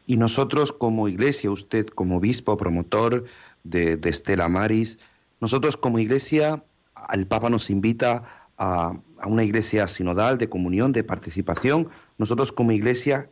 [0.05, 3.25] Y nosotros como iglesia, usted como obispo, promotor
[3.63, 4.99] de, de Estela Maris,
[5.39, 6.63] nosotros como iglesia,
[7.11, 8.93] el Papa nos invita a,
[9.25, 13.29] una iglesia sinodal de comunión, de participación, nosotros como iglesia,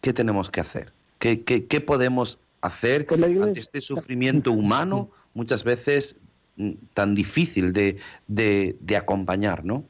[0.00, 0.92] ¿qué tenemos que hacer?
[1.18, 6.16] ¿Qué, qué, podemos hacer ante este sufrimiento humano muchas veces
[6.56, 9.84] mm, tan difícil de, de, de, acompañar, ¿no?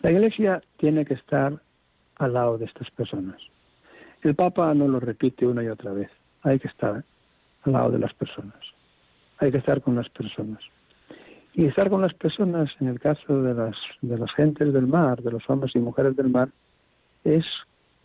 [0.00, 1.60] La Iglesia tiene que estar
[2.16, 3.40] al lado de estas personas.
[4.22, 6.10] El Papa no lo repite una y otra vez.
[6.42, 7.04] Hay que estar
[7.62, 8.58] al lado de las personas.
[9.38, 10.60] Hay que estar con las personas.
[11.56, 15.22] Y estar con las personas, en el caso de las, de las gentes del mar,
[15.22, 16.50] de los hombres y mujeres del mar,
[17.24, 17.46] es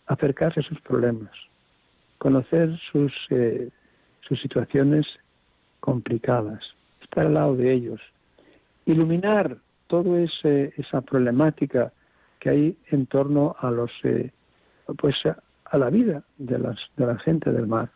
[0.06, 1.30] acercarse a sus problemas,
[2.16, 3.68] conocer sus, eh,
[4.26, 5.06] sus situaciones
[5.80, 6.64] complicadas,
[7.02, 8.00] estar al lado de ellos,
[8.86, 11.92] iluminar toda esa problemática
[12.40, 14.30] que hay en torno a los eh,
[14.96, 17.90] pues a, la vida de las de la gente del mar.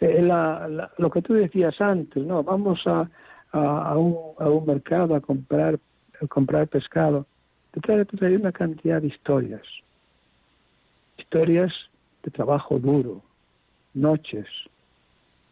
[0.00, 3.10] Eh, lo que tú decías antes, no, vamos a
[3.52, 5.78] a, un, a un mercado a comprar,
[6.20, 7.26] a comprar pescado,
[7.72, 9.62] te trae, te trae una cantidad de historias.
[11.18, 11.72] Historias
[12.22, 13.22] de trabajo duro,
[13.94, 14.46] noches,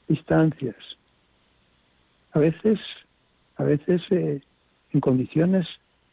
[0.08, 0.76] distancias.
[2.32, 2.78] A veces,
[3.56, 4.40] a veces eh,
[4.92, 5.66] en condiciones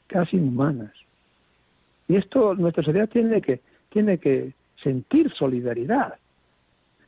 [0.08, 0.94] casi inhumanas.
[2.08, 4.54] Y esto nuestra sociedad tiene que, tiene que
[4.84, 6.16] sentir solidaridad.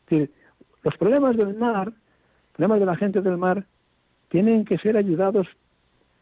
[0.10, 1.92] los problemas del mar,
[2.54, 3.66] problemas de la gente del mar,
[4.34, 5.46] tienen que ser ayudados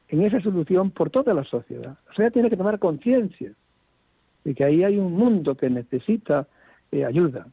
[0.09, 1.97] en esa solución por toda la sociedad.
[2.07, 3.53] La sociedad tiene que tomar conciencia
[4.43, 6.45] de que ahí hay un mundo que necesita
[6.91, 7.47] eh, ayuda.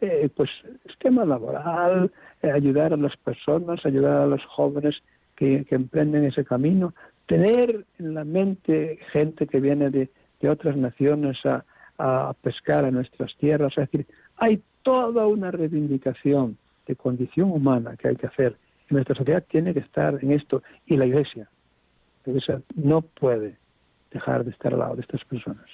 [0.00, 0.48] Eh, pues
[0.84, 4.94] esquema laboral, eh, ayudar a las personas, ayudar a los jóvenes
[5.34, 6.94] que, emprenden ese camino,
[7.26, 10.08] tener en la mente gente que viene de,
[10.48, 13.72] otras naciones a, pescar a nuestras tierras.
[13.76, 18.56] Es decir, hay toda una reivindicación de condición humana que hay que hacer
[18.90, 21.48] nuestra sociedad tiene que estar en esto y la Iglesia,
[22.24, 23.56] la Iglesia no puede
[24.10, 25.66] dejar de estar al lado de estas personas.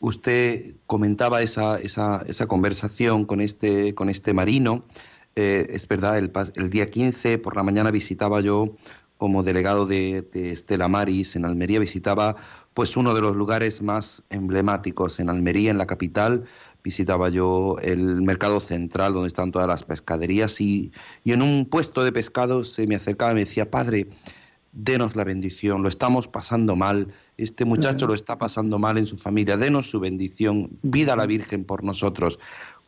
[0.00, 4.84] Usted comentaba esa, esa, esa conversación con este, con este marino.
[5.34, 8.74] Eh, es verdad, el, el, día 15 por la mañana visitaba yo
[9.16, 12.36] como delegado de, de, Estela Maris en Almería, visitaba
[12.74, 16.44] pues uno de los lugares más emblemáticos en Almería, en la capital,
[16.86, 20.92] visitaba yo el mercado central donde están todas las pescaderías y,
[21.24, 24.06] en un puesto de pescado se me acercaba y me decía, padre,
[24.70, 27.08] denos la bendición, lo estamos pasando mal,
[27.38, 31.26] este muchacho lo está pasando mal en su familia, denos su bendición, vida a la
[31.26, 32.38] Virgen por nosotros.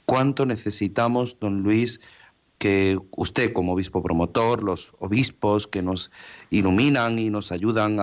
[0.07, 2.01] ¿Cuánto necesitamos, don Luis,
[2.59, 6.13] que usted como obispo promotor, los obispos que nos
[6.51, 7.97] iluminan y nos ayudan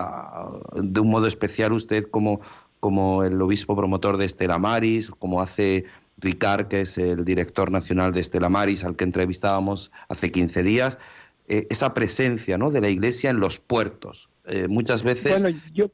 [0.73, 2.41] de un modo especial, usted como
[2.85, 5.85] como el obispo promotor de Estela Maris, como hace
[6.19, 10.99] Ricard, que es el director nacional de Estela Maris, al que entrevistábamos hace 15 días,
[11.47, 12.69] eh, esa presencia ¿no?
[12.69, 14.29] de la Iglesia en los puertos.
[14.45, 15.41] Eh, muchas veces...
[15.41, 15.89] Bueno, yo,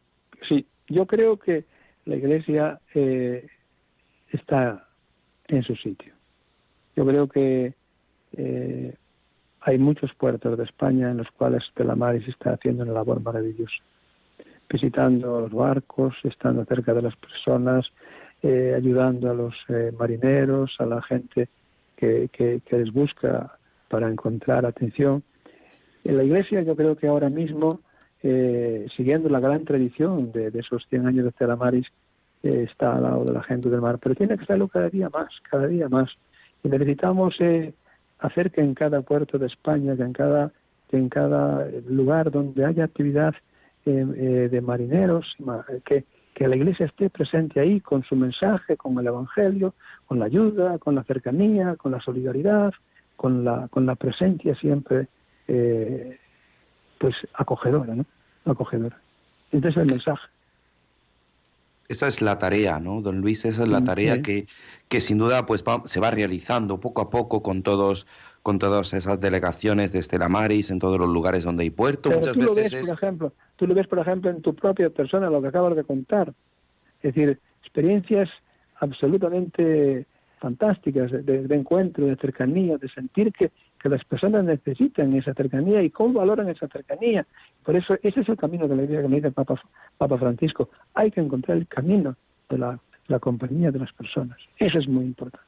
[0.50, 1.64] sí, yo creo que
[2.04, 3.48] la Iglesia eh,
[4.34, 4.86] está
[5.48, 6.12] en su sitio.
[6.98, 7.74] Yo creo que
[9.62, 13.82] hay muchos puertos de España en los cuales Estela Maris está haciendo una labor maravillosa,
[14.72, 17.86] visitando los barcos, estando cerca de las personas,
[18.42, 21.50] eh, ayudando a los eh, marineros, a la gente
[21.96, 23.58] que, que, les busca
[23.88, 25.22] para encontrar atención.
[26.04, 27.82] En la Iglesia yo creo que ahora mismo,
[28.24, 31.88] eh, siguiendo la gran tradición de, esos 100 años de Estela Maris,
[32.42, 35.30] está al lado de la gente del mar, pero tiene que estarlo cada día más,
[35.48, 36.10] cada día más.
[36.64, 37.36] Y necesitamos
[38.18, 40.52] hacer que en cada puerto de España, que en cada,
[40.92, 43.36] en cada lugar donde haya actividad
[43.86, 45.36] eh, eh, de marineros,
[45.86, 49.74] que, que la Iglesia esté presente ahí con su mensaje, con el Evangelio,
[50.06, 52.74] con la ayuda, con la cercanía, con la solidaridad,
[53.16, 55.08] con la, con la presencia siempre
[55.48, 56.18] eh,
[56.98, 58.06] pues acogedora, ¿no?
[58.46, 59.00] Acogedora.
[59.52, 60.28] Entonces el mensaje.
[61.92, 63.44] Esa es la tarea, ¿no, don Luis?
[63.44, 64.46] Esa es la tarea que,
[64.88, 68.08] que sin duda pues se va realizando poco a poco con todos
[68.44, 72.10] con todas esas delegaciones de Estela Maris en todos los lugares donde hay puerto.
[72.10, 74.90] Muchas tú veces lo ves, por ejemplo, tú lo ves, por ejemplo, en tu propia
[74.90, 76.34] persona, lo que acabas de contar.
[77.04, 78.30] Es decir, experiencias
[78.80, 80.06] absolutamente
[80.40, 83.52] fantásticas de, encuentro, de cercanía, de sentir que,
[83.82, 87.26] que, las personas necesitan esa cercanía y cómo valoran esa cercanía.
[87.64, 89.62] Por eso ese es el camino de la que me dice Papa,
[89.98, 90.70] Papa Francisco.
[90.94, 92.16] Hay que encontrar el camino
[92.50, 94.38] de la, la compañía de las personas.
[94.58, 95.46] Eso es muy importante.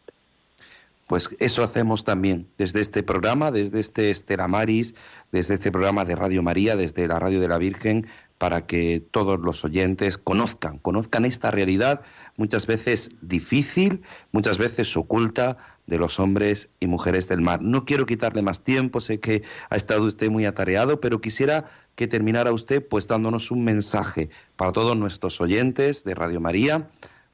[1.07, 4.95] Pues eso hacemos también desde este programa, desde este Estela Maris,
[5.31, 8.07] desde este programa de Radio María, desde la Radio de la Virgen,
[8.43, 12.01] para que todos los oyentes conozcan, conozcan esta realidad
[12.35, 14.01] muchas veces difícil,
[14.33, 15.55] muchas veces oculta
[15.87, 17.61] de los hombres y mujeres del mar.
[17.61, 22.05] No quiero quitarle más tiempo, sé que ha estado usted muy atareado, pero quisiera que
[22.05, 24.27] terminara usted pues dándonos un mensaje
[24.57, 26.89] para todos nuestros oyentes de Radio María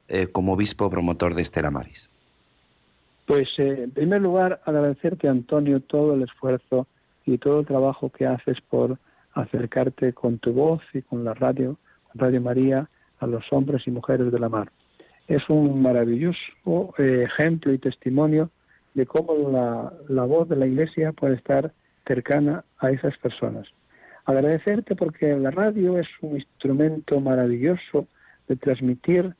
[0.06, 2.08] eh, como obispo promotor de Estela Maris.
[3.26, 6.86] Pues eh, en primer lugar agradecerte Antonio todo el esfuerzo
[7.26, 8.96] y todo el trabajo que haces por
[9.34, 11.78] acercarte con tu voz y con la radio,
[12.14, 14.70] Radio María, a los hombres y mujeres de la mar.
[15.28, 18.50] Es un maravilloso eh, ejemplo y testimonio
[18.94, 21.72] de cómo la, la voz de la Iglesia puede estar
[22.06, 23.68] cercana a esas personas.
[24.24, 28.06] Agradecerte porque la radio es un instrumento maravilloso
[28.48, 29.34] de transmitir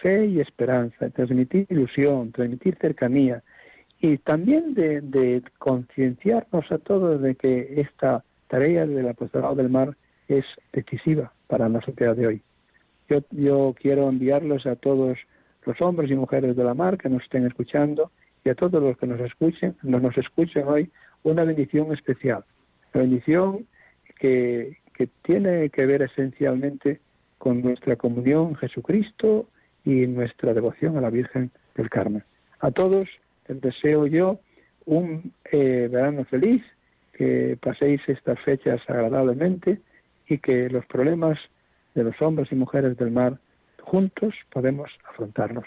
[0.00, 3.42] fe y esperanza, de transmitir ilusión, transmitir cercanía
[4.00, 9.96] y también de, de concienciarnos a todos de que esta tarea del apostolado del mar
[10.28, 10.44] es
[10.74, 12.42] decisiva para la sociedad de hoy.
[13.08, 15.16] Yo, yo quiero enviarlos a todos
[15.64, 18.10] los hombres y mujeres de la mar que nos estén escuchando
[18.44, 20.90] y a todos los que nos escuchen, nos, nos escuchen hoy,
[21.22, 22.44] una bendición especial.
[22.92, 23.66] Una bendición
[24.18, 24.76] que,
[25.22, 27.00] tiene que ver esencialmente
[27.38, 29.48] con nuestra comunión Jesucristo
[29.84, 32.22] y nuestra devoción a la Virgen del Carmen.
[32.60, 33.08] A todos
[33.48, 34.38] les deseo yo
[34.84, 36.62] un eh, verano feliz
[37.12, 39.80] que paséis estas fechas agradablemente
[40.28, 41.38] y que los problemas
[41.94, 43.38] de los hombres y mujeres del mar
[43.80, 45.64] juntos podemos afrontarlos.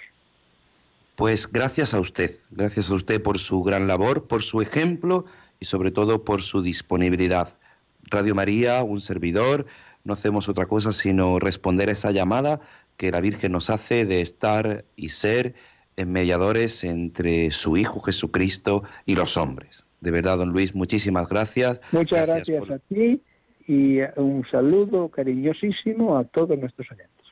[1.16, 5.26] Pues gracias a usted, gracias a usted por su gran labor, por su ejemplo
[5.60, 7.56] y sobre todo por su disponibilidad.
[8.04, 9.66] Radio María, un servidor,
[10.04, 12.60] no hacemos otra cosa sino responder a esa llamada
[12.98, 15.56] que la Virgen nos hace de estar y ser
[15.98, 19.85] mediadores entre su Hijo Jesucristo y los hombres.
[20.02, 21.82] De verdad, don Luis, muchísimas gracias.
[21.92, 23.22] Muchas gracias, a ti
[23.68, 27.26] y un saludo cariñosísimo a todos nuestros oyentes.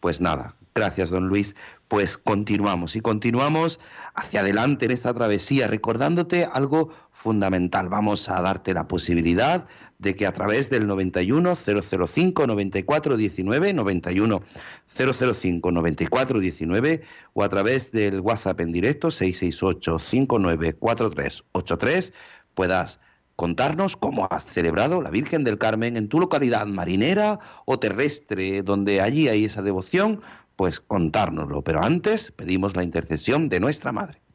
[0.00, 1.56] Pues nada, gracias don Luis.
[1.88, 3.80] Pues continuamos y continuamos
[4.14, 7.88] hacia adelante en esta travesía, recordándote algo fundamental.
[7.88, 9.66] Vamos a darte la posibilidad
[9.98, 14.42] de que a través del 91 005 94 19 91
[14.86, 17.02] 005 94 19
[17.32, 22.12] o a través del WhatsApp en directo 668 594383
[22.54, 23.00] puedas
[23.36, 29.02] contarnos cómo has celebrado la Virgen del Carmen en tu localidad marinera o terrestre, donde
[29.02, 30.22] allí hay esa devoción,
[30.56, 31.62] pues contárnoslo.
[31.62, 34.25] Pero antes pedimos la intercesión de nuestra Madre.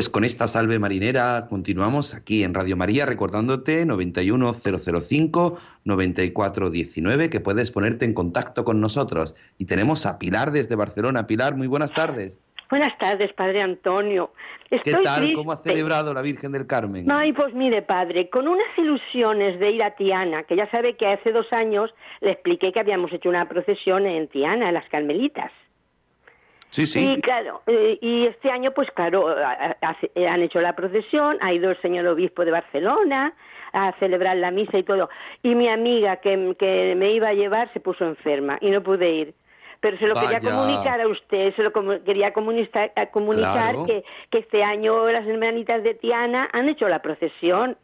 [0.00, 7.70] Pues con esta salve marinera continuamos aquí en Radio María recordándote 91005 9419 que puedes
[7.70, 9.34] ponerte en contacto con nosotros.
[9.58, 11.26] Y tenemos a Pilar desde Barcelona.
[11.26, 12.42] Pilar, muy buenas tardes.
[12.70, 14.32] Buenas tardes, Padre Antonio.
[14.70, 15.34] ¿Qué tal?
[15.34, 17.10] ¿Cómo ha celebrado la Virgen del Carmen?
[17.10, 21.08] Ay, pues mire, Padre, con unas ilusiones de ir a Tiana, que ya sabe que
[21.08, 25.52] hace dos años le expliqué que habíamos hecho una procesión en Tiana, en las Carmelitas.
[26.70, 27.04] Sí, sí.
[27.04, 31.80] Y claro, eh, y este año, pues claro, han hecho la procesión, ha ido el
[31.82, 33.34] señor obispo de Barcelona
[33.72, 35.10] a celebrar la misa y todo.
[35.42, 39.10] Y mi amiga que, que me iba a llevar se puso enferma y no pude
[39.10, 39.34] ir
[39.80, 41.72] pero se lo quería comunicar a usted, se lo
[42.04, 47.76] quería comunicar, comunicar que, que este año las hermanitas de Tiana han hecho la procesión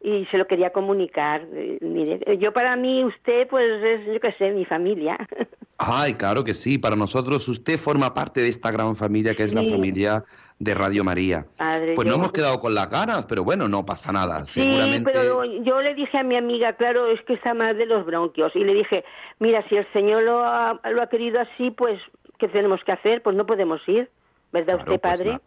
[0.00, 1.46] y se lo quería comunicar.
[1.52, 5.18] Eh, mire, yo para mí usted pues es, yo qué sé, mi familia.
[5.78, 9.54] Ay, claro que sí, para nosotros usted forma parte de esta gran familia que es
[9.54, 10.24] la familia
[10.58, 11.46] de Radio María.
[11.94, 14.44] pues no hemos quedado con las ganas, pero bueno, no pasa nada.
[14.44, 14.60] Sí,
[15.04, 18.50] pero yo le dije a mi amiga, claro, es que está mal de los bronquios,
[18.56, 19.04] y le dije,
[19.38, 22.00] mira, si el Señor lo ha, lo ha querido así, pues,
[22.38, 23.22] ¿qué tenemos que hacer?
[23.22, 24.10] Pues no podemos ir,
[24.52, 25.38] ¿verdad usted, pues padre?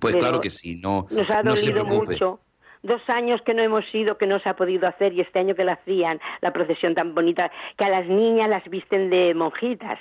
[0.00, 1.08] Pues, claro que sí, no.
[1.10, 2.38] Nos ha dolido mucho
[2.82, 5.54] dos años que no hemos ido, que no se ha podido hacer, y este año
[5.54, 9.98] que la hacían, la procesión tan bonita, que a las niñas las visten de monjitas,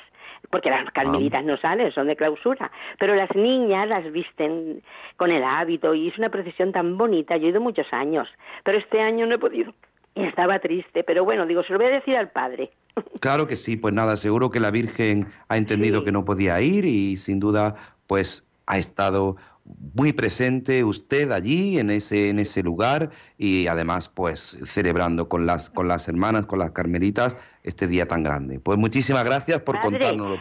[0.50, 4.82] porque las carmelitas no salen, son de clausura, pero las niñas las visten
[5.18, 8.28] con el hábito, y es una procesión tan bonita, yo he ido muchos años,
[8.64, 9.74] pero este año no he podido.
[10.14, 12.72] Y estaba triste, pero bueno, digo, se lo voy a decir al padre.
[13.22, 16.86] Claro que sí, pues nada, seguro que la Virgen ha entendido que no podía ir
[16.86, 17.76] y sin duda,
[18.08, 19.38] pues ha estado
[19.94, 25.70] muy presente usted allí en ese en ese lugar y además pues celebrando con las
[25.70, 30.38] con las hermanas con las carmelitas este día tan grande pues muchísimas gracias por contárnoslo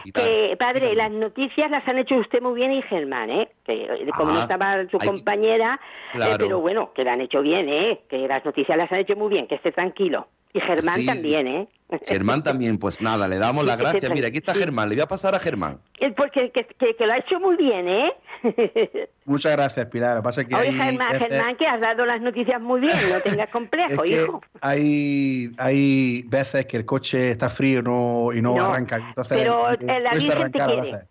[0.57, 4.39] padre las noticias las han hecho usted muy bien y Germán eh que como no
[4.39, 5.79] ah, estaba su compañera
[6.13, 9.15] eh, pero bueno que la han hecho bien eh que las noticias las han hecho
[9.15, 11.67] muy bien que esté tranquilo y Germán también, ¿eh?
[12.07, 14.11] Germán también, pues nada, le damos las gracias.
[14.11, 15.79] Mira, aquí está Germán, le voy a pasar a Germán.
[16.15, 18.13] Porque que, que, lo ha hecho muy bien, ¿eh?
[19.25, 20.17] Muchas gracias, Pilar.
[20.17, 23.49] Lo pasa que Oye, Germán, Germán, que has dado las noticias muy bien, no tengas
[23.51, 24.41] complejo, hijo.
[24.61, 28.97] Hay, hay veces que el coche está frío no, y no, arranca.
[28.97, 31.07] Entonces, pero la Virgen te quiere.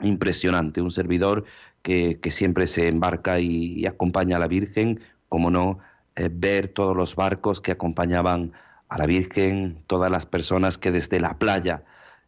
[0.02, 1.45] impresionante, un servidor
[1.82, 4.99] que, siempre se embarca y, acompaña a la Virgen,
[5.30, 5.80] como no,
[6.16, 8.54] eh, ver todos los barcos que acompañaban
[8.89, 11.84] a la Virgen, todas las personas que desde la playa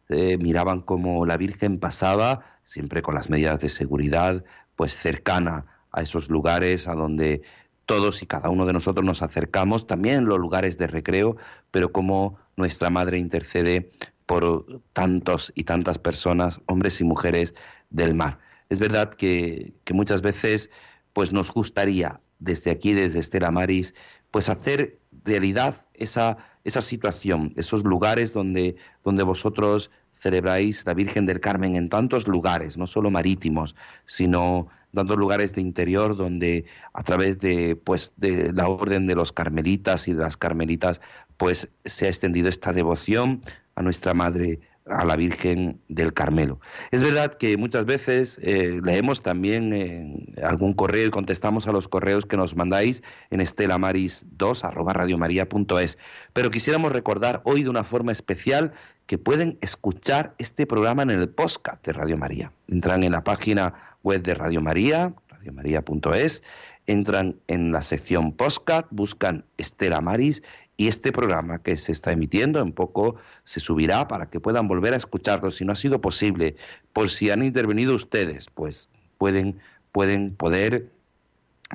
[0.08, 4.44] eh, miraban como la Virgen pasaba, siempre con las medidas de seguridad,
[4.76, 7.42] pues cercana a esos lugares a donde
[7.86, 11.36] todos y cada uno de nosotros nos acercamos, también los lugares de recreo,
[11.70, 13.90] pero como nuestra Madre intercede
[14.26, 17.54] por tantos y tantas personas, hombres y mujeres
[17.90, 18.38] del mar.
[18.68, 20.70] Es verdad que, muchas veces
[21.12, 23.94] pues nos gustaría desde aquí, desde Estela Maris,
[24.30, 31.40] pues hacer realidad esa, esa situación, esos lugares donde, donde vosotros celebráis la Virgen del
[31.40, 37.38] Carmen en tantos lugares, no solo marítimos, sino tantos lugares de interior donde a través
[37.40, 41.00] de pues de la orden de los carmelitas y de las carmelitas
[41.36, 43.42] pues se ha extendido esta devoción
[43.76, 46.60] a nuestra Madre, a la Virgen del Carmelo.
[46.90, 52.26] Es verdad que muchas veces eh, leemos también algún correo y contestamos a los correos
[52.26, 55.98] que nos mandáis en estelamaris2 arroba es.
[56.32, 58.72] pero quisiéramos recordar hoy de una forma especial
[59.06, 62.52] que pueden escuchar este programa en el podcast de Radio María.
[62.68, 66.42] Entran en la página web de Radio María, radiomaria.es,
[66.86, 70.42] entran en la sección podcast, buscan Estela Maris
[70.76, 74.94] y este programa que se está emitiendo en poco se subirá para que puedan volver
[74.94, 75.50] a escucharlo.
[75.50, 76.56] Si no ha sido posible,
[76.92, 79.60] por si han intervenido ustedes, pues pueden,
[79.92, 80.90] pueden poder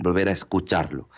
[0.01, 1.09] volver a escucharlo.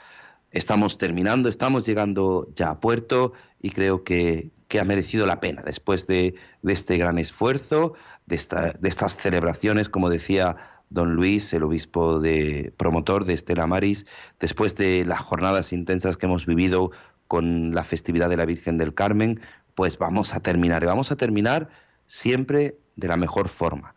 [0.51, 6.07] estamos terminando, estamos llegando ya a puerto y creo que, ha merecido la pena después
[6.07, 7.93] de, este gran esfuerzo,
[8.25, 8.39] de,
[8.79, 10.55] de, estas celebraciones, como decía
[10.89, 14.05] don Luis, el obispo de promotor de Estela Maris,
[14.39, 16.91] después de las jornadas intensas que hemos vivido
[17.31, 19.39] con la festividad de la Virgen del Carmen,
[19.73, 20.83] pues vamos a terminar.
[20.83, 21.69] Y vamos a terminar
[22.05, 23.95] siempre de la mejor forma,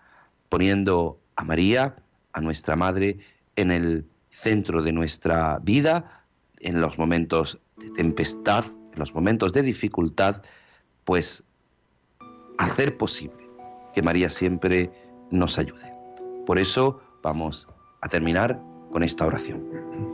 [0.49, 1.97] poniendo a María,
[2.33, 3.19] a nuestra Madre,
[3.57, 6.23] en el centro de nuestra vida,
[6.61, 10.41] en los momentos de tempestad, en los momentos de dificultad,
[11.03, 11.43] pues
[12.59, 13.51] hacer posible
[13.95, 14.93] que María siempre
[15.33, 15.93] nos ayude.
[16.47, 17.67] Por eso vamos
[18.01, 18.63] a terminar
[18.93, 20.14] con esta oración.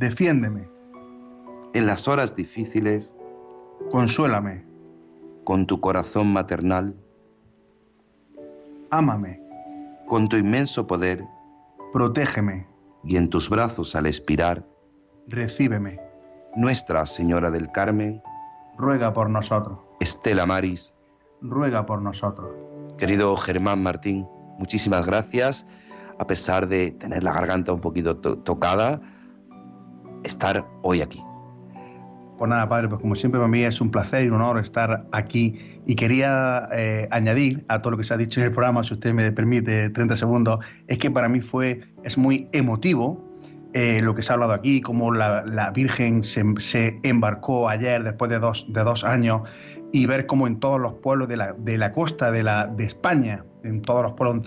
[0.00, 0.66] defiéndeme.
[1.74, 3.14] En las horas difíciles,
[3.90, 4.64] consuélame.
[5.44, 6.96] Con tu corazón maternal,
[8.90, 9.40] ámame.
[10.08, 11.24] Con tu inmenso poder,
[11.92, 12.66] protégeme.
[13.04, 14.66] Y en tus brazos al expirar,
[15.28, 16.00] recíbeme.
[16.56, 18.22] Nuestra Señora del Carmen,
[18.78, 19.78] ruega por nosotros.
[20.00, 20.94] Estela Maris,
[21.42, 22.50] ruega por nosotros.
[22.96, 24.26] Querido Germán Martín,
[24.58, 25.66] muchísimas gracias.
[26.18, 29.00] A pesar de tener la garganta un poquito tocada,
[30.24, 31.22] estar hoy aquí.
[32.40, 35.06] Pues nada, padre, pues como siempre para mí es un placer y un honor estar
[35.12, 35.58] aquí.
[35.84, 38.94] Y quería eh, añadir a todo lo que se ha dicho en el programa, si
[38.94, 43.22] usted me permite 30 segundos, es que para mí fue, es muy emotivo
[43.74, 48.38] eh, lo que se ha hablado aquí, cómo la, Virgen se, embarcó ayer después de
[48.38, 49.42] dos, de dos años
[49.92, 52.84] y ver cómo en todos los pueblos de la, de la costa de, la, de
[52.84, 54.46] España, en todos los pueblos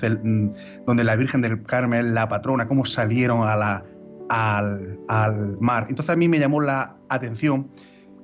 [0.88, 3.84] donde la Virgen del Carmen la patrona, cómo salieron a la,
[4.30, 5.88] al, al, mar.
[5.90, 7.70] Entonces a mí me llamó la atención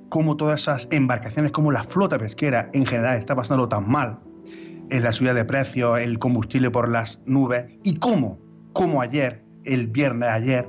[0.08, 4.18] cómo todas esas embarcaciones, cómo la flota pesquera en general está pasando tan mal,
[4.90, 8.38] en la subida de precios, el combustible por las nubes, y cómo,
[8.72, 10.68] cómo ayer, el viernes ayer,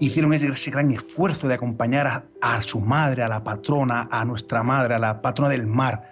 [0.00, 4.94] hicieron ese, gran esfuerzo de acompañar a, su madre, a la patrona, a nuestra madre,
[4.94, 6.02] a la patrona del mar,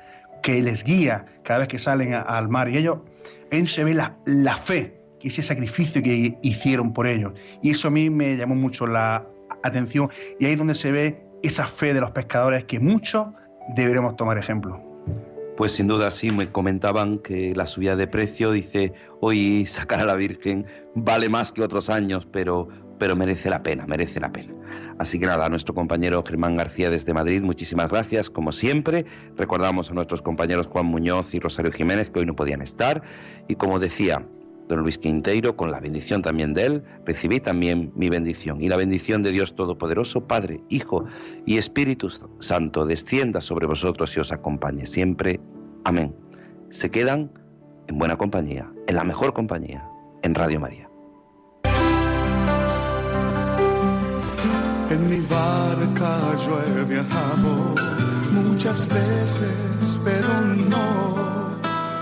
[0.42, 2.68] que les guía cada vez que salen al mar.
[2.68, 2.98] Y ellos,
[3.50, 7.32] en se ve la, la fe, ese sacrificio que hicieron por ellos.
[7.62, 9.26] Y eso a mí me llamó mucho la
[9.62, 10.10] atención.
[10.38, 13.28] Y ahí es donde se ve esa fe de los pescadores que muchos
[13.74, 14.82] deberemos tomar ejemplo.
[15.56, 20.04] Pues sin duda sí, me comentaban que la subida de precio, dice, hoy sacar a
[20.04, 22.68] la Virgen vale más que otros años, pero
[22.98, 24.54] pero merece la pena, merece la pena.
[24.98, 29.04] Así que nada, a nuestro compañero Germán García desde Madrid, muchísimas gracias, como siempre.
[29.36, 33.02] Recordamos a nuestros compañeros Juan Muñoz y Rosario Jiménez, que hoy no podían estar.
[33.48, 34.26] Y como decía
[34.68, 38.60] don Luis Quinteiro, con la bendición también de él, recibí también mi bendición.
[38.60, 41.04] Y la bendición de Dios Todopoderoso, Padre, Hijo
[41.44, 42.10] y Espíritu
[42.40, 45.40] Santo, descienda sobre vosotros y os acompañe siempre.
[45.84, 46.14] Amén.
[46.70, 47.30] Se quedan
[47.86, 49.88] en buena compañía, en la mejor compañía,
[50.22, 50.88] en Radio María.
[54.88, 57.74] En mi barca yo he viajado
[58.32, 60.40] muchas veces, pero
[60.70, 61.45] no,